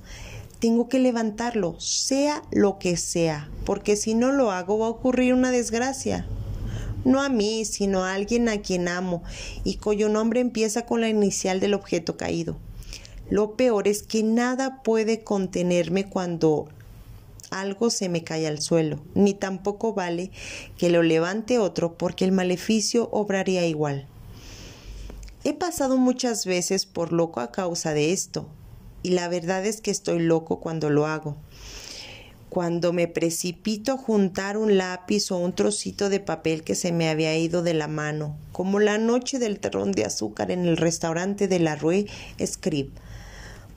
tengo 0.59 0.87
que 0.87 0.99
levantarlo, 0.99 1.77
sea 1.79 2.41
lo 2.51 2.79
que 2.79 2.95
sea, 2.95 3.49
porque 3.65 3.97
si 3.97 4.13
no 4.13 4.31
lo 4.31 4.51
hago 4.51 4.79
va 4.79 4.85
a 4.85 4.91
ocurrir 4.91 5.33
una 5.33 5.51
desgracia. 5.51 6.25
No 7.03 7.21
a 7.21 7.27
mí, 7.27 7.65
sino 7.65 8.05
a 8.05 8.13
alguien 8.13 8.47
a 8.47 8.61
quien 8.61 8.87
amo 8.87 9.23
y 9.65 9.75
cuyo 9.75 10.07
nombre 10.07 10.39
empieza 10.39 10.85
con 10.85 11.01
la 11.01 11.09
inicial 11.09 11.59
del 11.59 11.73
objeto 11.73 12.15
caído. 12.15 12.57
Lo 13.29 13.57
peor 13.57 13.89
es 13.89 14.03
que 14.03 14.23
nada 14.23 14.81
puede 14.83 15.23
contenerme 15.23 16.07
cuando 16.07 16.69
algo 17.51 17.89
se 17.89 18.07
me 18.07 18.23
cae 18.23 18.47
al 18.47 18.61
suelo, 18.61 19.01
ni 19.15 19.33
tampoco 19.33 19.93
vale 19.93 20.31
que 20.77 20.89
lo 20.89 21.03
levante 21.03 21.59
otro 21.59 21.97
porque 21.97 22.25
el 22.25 22.31
maleficio 22.31 23.09
obraría 23.11 23.65
igual. 23.65 24.07
He 25.45 25.53
pasado 25.53 25.97
muchas 25.97 26.45
veces 26.45 26.85
por 26.85 27.11
loco 27.11 27.41
a 27.41 27.51
causa 27.51 27.93
de 27.93 28.13
esto, 28.13 28.47
y 29.01 29.09
la 29.09 29.27
verdad 29.27 29.65
es 29.65 29.81
que 29.81 29.91
estoy 29.91 30.19
loco 30.19 30.61
cuando 30.61 30.89
lo 30.89 31.05
hago. 31.05 31.35
Cuando 32.47 32.93
me 32.93 33.09
precipito 33.09 33.91
a 33.91 33.97
juntar 33.97 34.55
un 34.55 34.77
lápiz 34.77 35.31
o 35.31 35.37
un 35.37 35.53
trocito 35.53 36.07
de 36.07 36.21
papel 36.21 36.63
que 36.63 36.75
se 36.75 36.93
me 36.93 37.09
había 37.09 37.37
ido 37.37 37.61
de 37.61 37.73
la 37.73 37.89
mano, 37.89 38.37
como 38.53 38.79
la 38.79 38.97
noche 38.97 39.37
del 39.37 39.59
terrón 39.59 39.91
de 39.91 40.05
azúcar 40.05 40.49
en 40.49 40.65
el 40.65 40.77
restaurante 40.77 41.49
de 41.49 41.59
la 41.59 41.75
Rue 41.75 42.05
Scribe. 42.41 42.91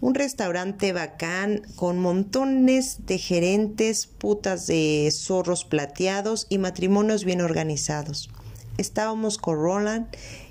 Un 0.00 0.14
restaurante 0.14 0.92
bacán 0.92 1.62
con 1.74 1.98
montones 1.98 3.06
de 3.06 3.18
gerentes, 3.18 4.06
putas 4.06 4.68
de 4.68 5.08
zorros 5.10 5.64
plateados 5.64 6.46
y 6.48 6.58
matrimonios 6.58 7.24
bien 7.24 7.40
organizados. 7.40 8.30
Estábamos 8.78 9.36
con 9.38 9.56
Roland 9.56 10.06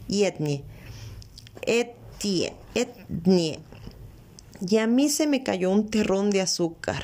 y 0.10 0.24
Etnie. 0.24 0.66
Etienne, 1.66 2.56
Etnie, 2.74 3.60
y 4.68 4.78
a 4.78 4.88
mí 4.88 5.10
se 5.10 5.28
me 5.28 5.44
cayó 5.44 5.70
un 5.70 5.90
terrón 5.90 6.30
de 6.30 6.42
azúcar 6.42 7.04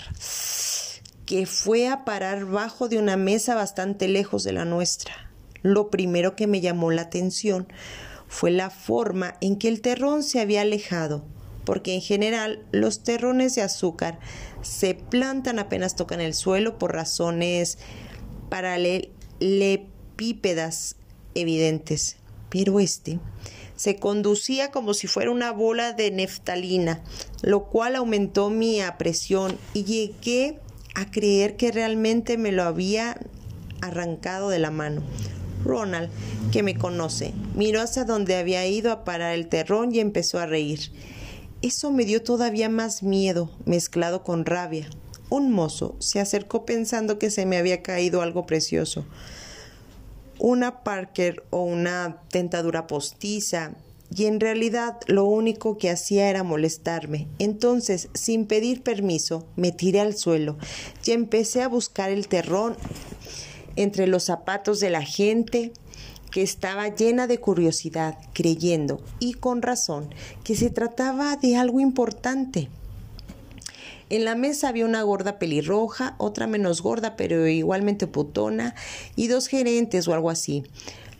que 1.25 1.45
fue 1.45 1.87
a 1.87 2.05
parar 2.05 2.45
bajo 2.45 2.89
de 2.89 2.97
una 2.97 3.17
mesa 3.17 3.55
bastante 3.55 4.07
lejos 4.07 4.43
de 4.43 4.53
la 4.53 4.65
nuestra. 4.65 5.13
Lo 5.61 5.89
primero 5.89 6.35
que 6.35 6.47
me 6.47 6.59
llamó 6.59 6.91
la 6.91 7.03
atención 7.03 7.67
fue 8.27 8.51
la 8.51 8.69
forma 8.69 9.35
en 9.41 9.57
que 9.57 9.67
el 9.67 9.81
terrón 9.81 10.23
se 10.23 10.39
había 10.39 10.61
alejado, 10.61 11.23
porque 11.63 11.93
en 11.93 12.01
general 12.01 12.65
los 12.71 13.03
terrones 13.03 13.55
de 13.55 13.61
azúcar 13.61 14.19
se 14.61 14.95
plantan 14.95 15.59
apenas 15.59 15.95
tocan 15.95 16.21
el 16.21 16.33
suelo 16.33 16.77
por 16.77 16.93
razones 16.93 17.77
paralelepípedas 18.49 20.97
evidentes. 21.33 22.17
Pero 22.49 22.81
este 22.81 23.19
se 23.81 23.95
conducía 23.95 24.69
como 24.69 24.93
si 24.93 25.07
fuera 25.07 25.31
una 25.31 25.51
bola 25.51 25.93
de 25.93 26.11
neftalina, 26.11 27.01
lo 27.41 27.63
cual 27.63 27.95
aumentó 27.95 28.51
mi 28.51 28.79
apresión 28.79 29.57
y 29.73 29.85
llegué 29.85 30.59
a 30.93 31.09
creer 31.09 31.57
que 31.57 31.71
realmente 31.71 32.37
me 32.37 32.51
lo 32.51 32.61
había 32.61 33.17
arrancado 33.81 34.49
de 34.49 34.59
la 34.59 34.69
mano. 34.69 35.01
Ronald, 35.65 36.11
que 36.51 36.61
me 36.61 36.77
conoce, 36.77 37.33
miró 37.55 37.81
hacia 37.81 38.05
donde 38.05 38.35
había 38.35 38.67
ido 38.67 38.91
a 38.91 39.03
parar 39.03 39.33
el 39.33 39.47
terrón 39.47 39.95
y 39.95 39.99
empezó 39.99 40.37
a 40.37 40.45
reír. 40.45 40.91
Eso 41.63 41.89
me 41.89 42.05
dio 42.05 42.21
todavía 42.21 42.69
más 42.69 43.01
miedo, 43.01 43.49
mezclado 43.65 44.21
con 44.23 44.45
rabia. 44.45 44.87
Un 45.31 45.51
mozo 45.51 45.95
se 45.97 46.19
acercó 46.19 46.65
pensando 46.67 47.17
que 47.17 47.31
se 47.31 47.47
me 47.47 47.57
había 47.57 47.81
caído 47.81 48.21
algo 48.21 48.45
precioso 48.45 49.07
una 50.41 50.83
Parker 50.83 51.43
o 51.51 51.61
una 51.61 52.23
tentadura 52.29 52.87
postiza, 52.87 53.73
y 54.13 54.25
en 54.25 54.39
realidad 54.39 54.97
lo 55.05 55.25
único 55.25 55.77
que 55.77 55.91
hacía 55.91 56.29
era 56.29 56.43
molestarme. 56.43 57.27
Entonces, 57.39 58.09
sin 58.13 58.47
pedir 58.47 58.81
permiso, 58.81 59.47
me 59.55 59.71
tiré 59.71 60.01
al 60.01 60.17
suelo 60.17 60.57
y 61.05 61.11
empecé 61.11 61.61
a 61.61 61.69
buscar 61.69 62.09
el 62.09 62.27
terrón 62.27 62.75
entre 63.75 64.07
los 64.07 64.23
zapatos 64.23 64.79
de 64.79 64.89
la 64.89 65.03
gente 65.03 65.71
que 66.31 66.41
estaba 66.41 66.87
llena 66.87 67.27
de 67.27 67.39
curiosidad, 67.39 68.17
creyendo, 68.33 69.01
y 69.19 69.33
con 69.33 69.61
razón, 69.61 70.13
que 70.43 70.55
se 70.55 70.69
trataba 70.69 71.35
de 71.35 71.55
algo 71.55 71.79
importante. 71.79 72.69
En 74.11 74.25
la 74.25 74.35
mesa 74.35 74.67
había 74.67 74.83
una 74.83 75.03
gorda 75.03 75.39
pelirroja, 75.39 76.15
otra 76.17 76.45
menos 76.45 76.81
gorda 76.81 77.15
pero 77.15 77.47
igualmente 77.47 78.07
putona 78.07 78.75
y 79.15 79.27
dos 79.27 79.47
gerentes 79.47 80.05
o 80.09 80.13
algo 80.13 80.29
así. 80.29 80.65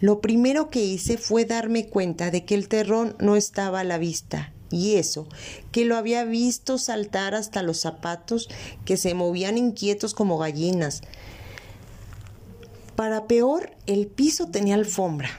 Lo 0.01 0.19
primero 0.19 0.69
que 0.69 0.83
hice 0.83 1.17
fue 1.17 1.45
darme 1.45 1.87
cuenta 1.87 2.31
de 2.31 2.43
que 2.43 2.53
el 2.53 2.67
terrón 2.67 3.15
no 3.17 3.37
estaba 3.37 3.79
a 3.79 3.85
la 3.85 3.97
vista. 3.97 4.51
Y 4.71 4.95
eso, 4.95 5.25
que 5.71 5.85
lo 5.85 5.95
había 5.95 6.25
visto 6.25 6.77
saltar 6.77 7.33
hasta 7.33 7.63
los 7.63 7.79
zapatos 7.79 8.49
que 8.83 8.97
se 8.97 9.13
movían 9.13 9.57
inquietos 9.57 10.13
como 10.13 10.37
gallinas. 10.37 10.99
Para 12.97 13.25
peor, 13.25 13.71
el 13.85 14.07
piso 14.07 14.47
tenía 14.47 14.75
alfombra. 14.75 15.29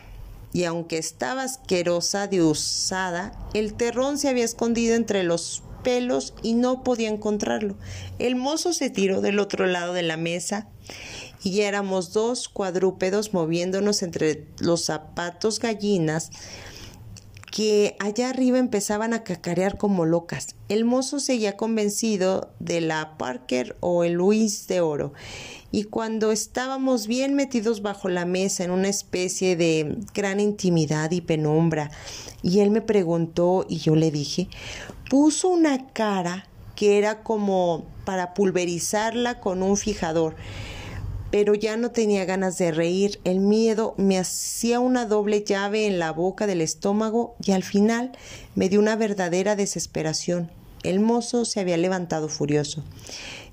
Y 0.54 0.64
aunque 0.64 0.96
estaba 0.96 1.42
asquerosa 1.42 2.28
de 2.28 2.42
usada, 2.42 3.38
el 3.52 3.74
terrón 3.74 4.16
se 4.16 4.30
había 4.30 4.44
escondido 4.44 4.94
entre 4.94 5.22
los 5.22 5.62
pelos 5.82 6.34
y 6.42 6.54
no 6.54 6.82
podía 6.82 7.08
encontrarlo. 7.08 7.76
El 8.18 8.36
mozo 8.36 8.72
se 8.72 8.90
tiró 8.90 9.20
del 9.20 9.38
otro 9.38 9.66
lado 9.66 9.92
de 9.92 10.02
la 10.02 10.16
mesa 10.16 10.68
y 11.42 11.60
éramos 11.60 12.12
dos 12.12 12.48
cuadrúpedos 12.48 13.32
moviéndonos 13.32 14.02
entre 14.02 14.46
los 14.60 14.84
zapatos 14.84 15.58
gallinas 15.58 16.30
que 17.52 17.96
allá 17.98 18.30
arriba 18.30 18.58
empezaban 18.58 19.12
a 19.12 19.24
cacarear 19.24 19.76
como 19.76 20.06
locas. 20.06 20.56
El 20.70 20.86
mozo 20.86 21.20
seguía 21.20 21.58
convencido 21.58 22.50
de 22.60 22.80
la 22.80 23.18
Parker 23.18 23.76
o 23.80 24.04
el 24.04 24.14
Luis 24.14 24.66
de 24.68 24.80
Oro. 24.80 25.12
Y 25.70 25.84
cuando 25.84 26.32
estábamos 26.32 27.06
bien 27.06 27.34
metidos 27.34 27.82
bajo 27.82 28.08
la 28.08 28.24
mesa 28.24 28.64
en 28.64 28.70
una 28.70 28.88
especie 28.88 29.54
de 29.54 29.98
gran 30.14 30.40
intimidad 30.40 31.10
y 31.10 31.20
penumbra, 31.20 31.90
y 32.42 32.60
él 32.60 32.70
me 32.70 32.80
preguntó 32.80 33.66
y 33.68 33.76
yo 33.76 33.96
le 33.96 34.10
dije, 34.10 34.48
puso 35.12 35.50
una 35.50 35.88
cara 35.88 36.46
que 36.74 36.96
era 36.96 37.22
como 37.22 37.84
para 38.06 38.32
pulverizarla 38.32 39.40
con 39.40 39.62
un 39.62 39.76
fijador 39.76 40.36
pero 41.30 41.54
ya 41.54 41.76
no 41.76 41.90
tenía 41.90 42.24
ganas 42.24 42.56
de 42.56 42.72
reír. 42.72 43.20
El 43.24 43.40
miedo 43.40 43.94
me 43.98 44.18
hacía 44.18 44.80
una 44.80 45.04
doble 45.04 45.44
llave 45.44 45.86
en 45.86 45.98
la 45.98 46.12
boca 46.12 46.46
del 46.46 46.62
estómago 46.62 47.34
y 47.42 47.52
al 47.52 47.62
final 47.62 48.12
me 48.54 48.70
dio 48.70 48.80
una 48.80 48.96
verdadera 48.96 49.54
desesperación. 49.54 50.50
El 50.82 51.00
mozo 51.00 51.44
se 51.44 51.60
había 51.60 51.76
levantado 51.76 52.30
furioso. 52.30 52.82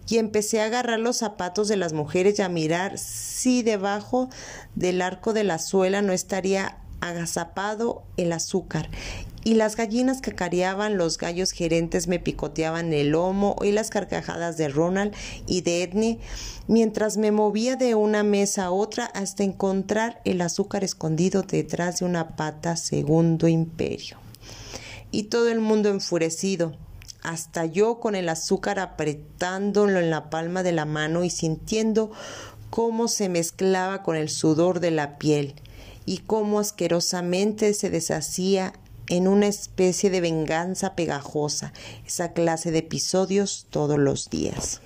y 0.07 0.17
empecé 0.17 0.61
a 0.61 0.65
agarrar 0.65 0.99
los 0.99 1.17
zapatos 1.17 1.67
de 1.67 1.75
las 1.75 1.91
mujeres 1.91 2.39
y 2.39 2.41
a 2.41 2.49
mirar 2.49 2.97
si 2.97 3.63
debajo 3.63 4.29
del 4.75 5.01
arco 5.01 5.33
de 5.33 5.43
la 5.43 5.59
suela 5.59 6.01
no 6.01 6.13
estaría 6.13 6.77
agazapado 7.01 8.03
el 8.17 8.31
azúcar 8.31 8.89
y 9.43 9.53
las 9.53 9.75
gallinas 9.75 10.21
cacareaban, 10.21 10.97
los 10.97 11.17
gallos 11.17 11.51
gerentes 11.51 12.07
me 12.07 12.19
picoteaban 12.19 12.93
el 12.93 13.09
lomo, 13.09 13.55
oí 13.59 13.71
las 13.71 13.89
carcajadas 13.89 14.57
de 14.57 14.69
Ronald 14.69 15.13
y 15.47 15.61
de 15.61 15.83
Edney, 15.83 16.19
mientras 16.67 17.17
me 17.17 17.31
movía 17.31 17.75
de 17.75 17.95
una 17.95 18.23
mesa 18.23 18.65
a 18.65 18.71
otra 18.71 19.05
hasta 19.05 19.43
encontrar 19.43 20.21
el 20.25 20.41
azúcar 20.41 20.83
escondido 20.83 21.43
detrás 21.43 21.99
de 21.99 22.05
una 22.05 22.35
pata 22.35 22.75
segundo 22.75 23.47
imperio. 23.47 24.17
Y 25.11 25.23
todo 25.23 25.49
el 25.49 25.59
mundo 25.59 25.89
enfurecido, 25.89 26.75
hasta 27.23 27.65
yo 27.65 27.99
con 27.99 28.15
el 28.15 28.29
azúcar 28.29 28.79
apretándolo 28.79 29.99
en 29.99 30.09
la 30.09 30.29
palma 30.29 30.63
de 30.63 30.71
la 30.71 30.85
mano 30.85 31.23
y 31.23 31.29
sintiendo 31.29 32.11
cómo 32.69 33.07
se 33.07 33.29
mezclaba 33.29 34.03
con 34.03 34.15
el 34.15 34.29
sudor 34.29 34.79
de 34.79 34.91
la 34.91 35.17
piel 35.17 35.55
y 36.05 36.19
cómo 36.19 36.59
asquerosamente 36.59 37.73
se 37.73 37.89
deshacía 37.89 38.73
en 39.09 39.27
una 39.27 39.47
especie 39.47 40.09
de 40.09 40.21
venganza 40.21 40.95
pegajosa, 40.95 41.73
esa 42.05 42.33
clase 42.33 42.71
de 42.71 42.79
episodios 42.79 43.67
todos 43.69 43.99
los 43.99 44.29
días. 44.29 44.81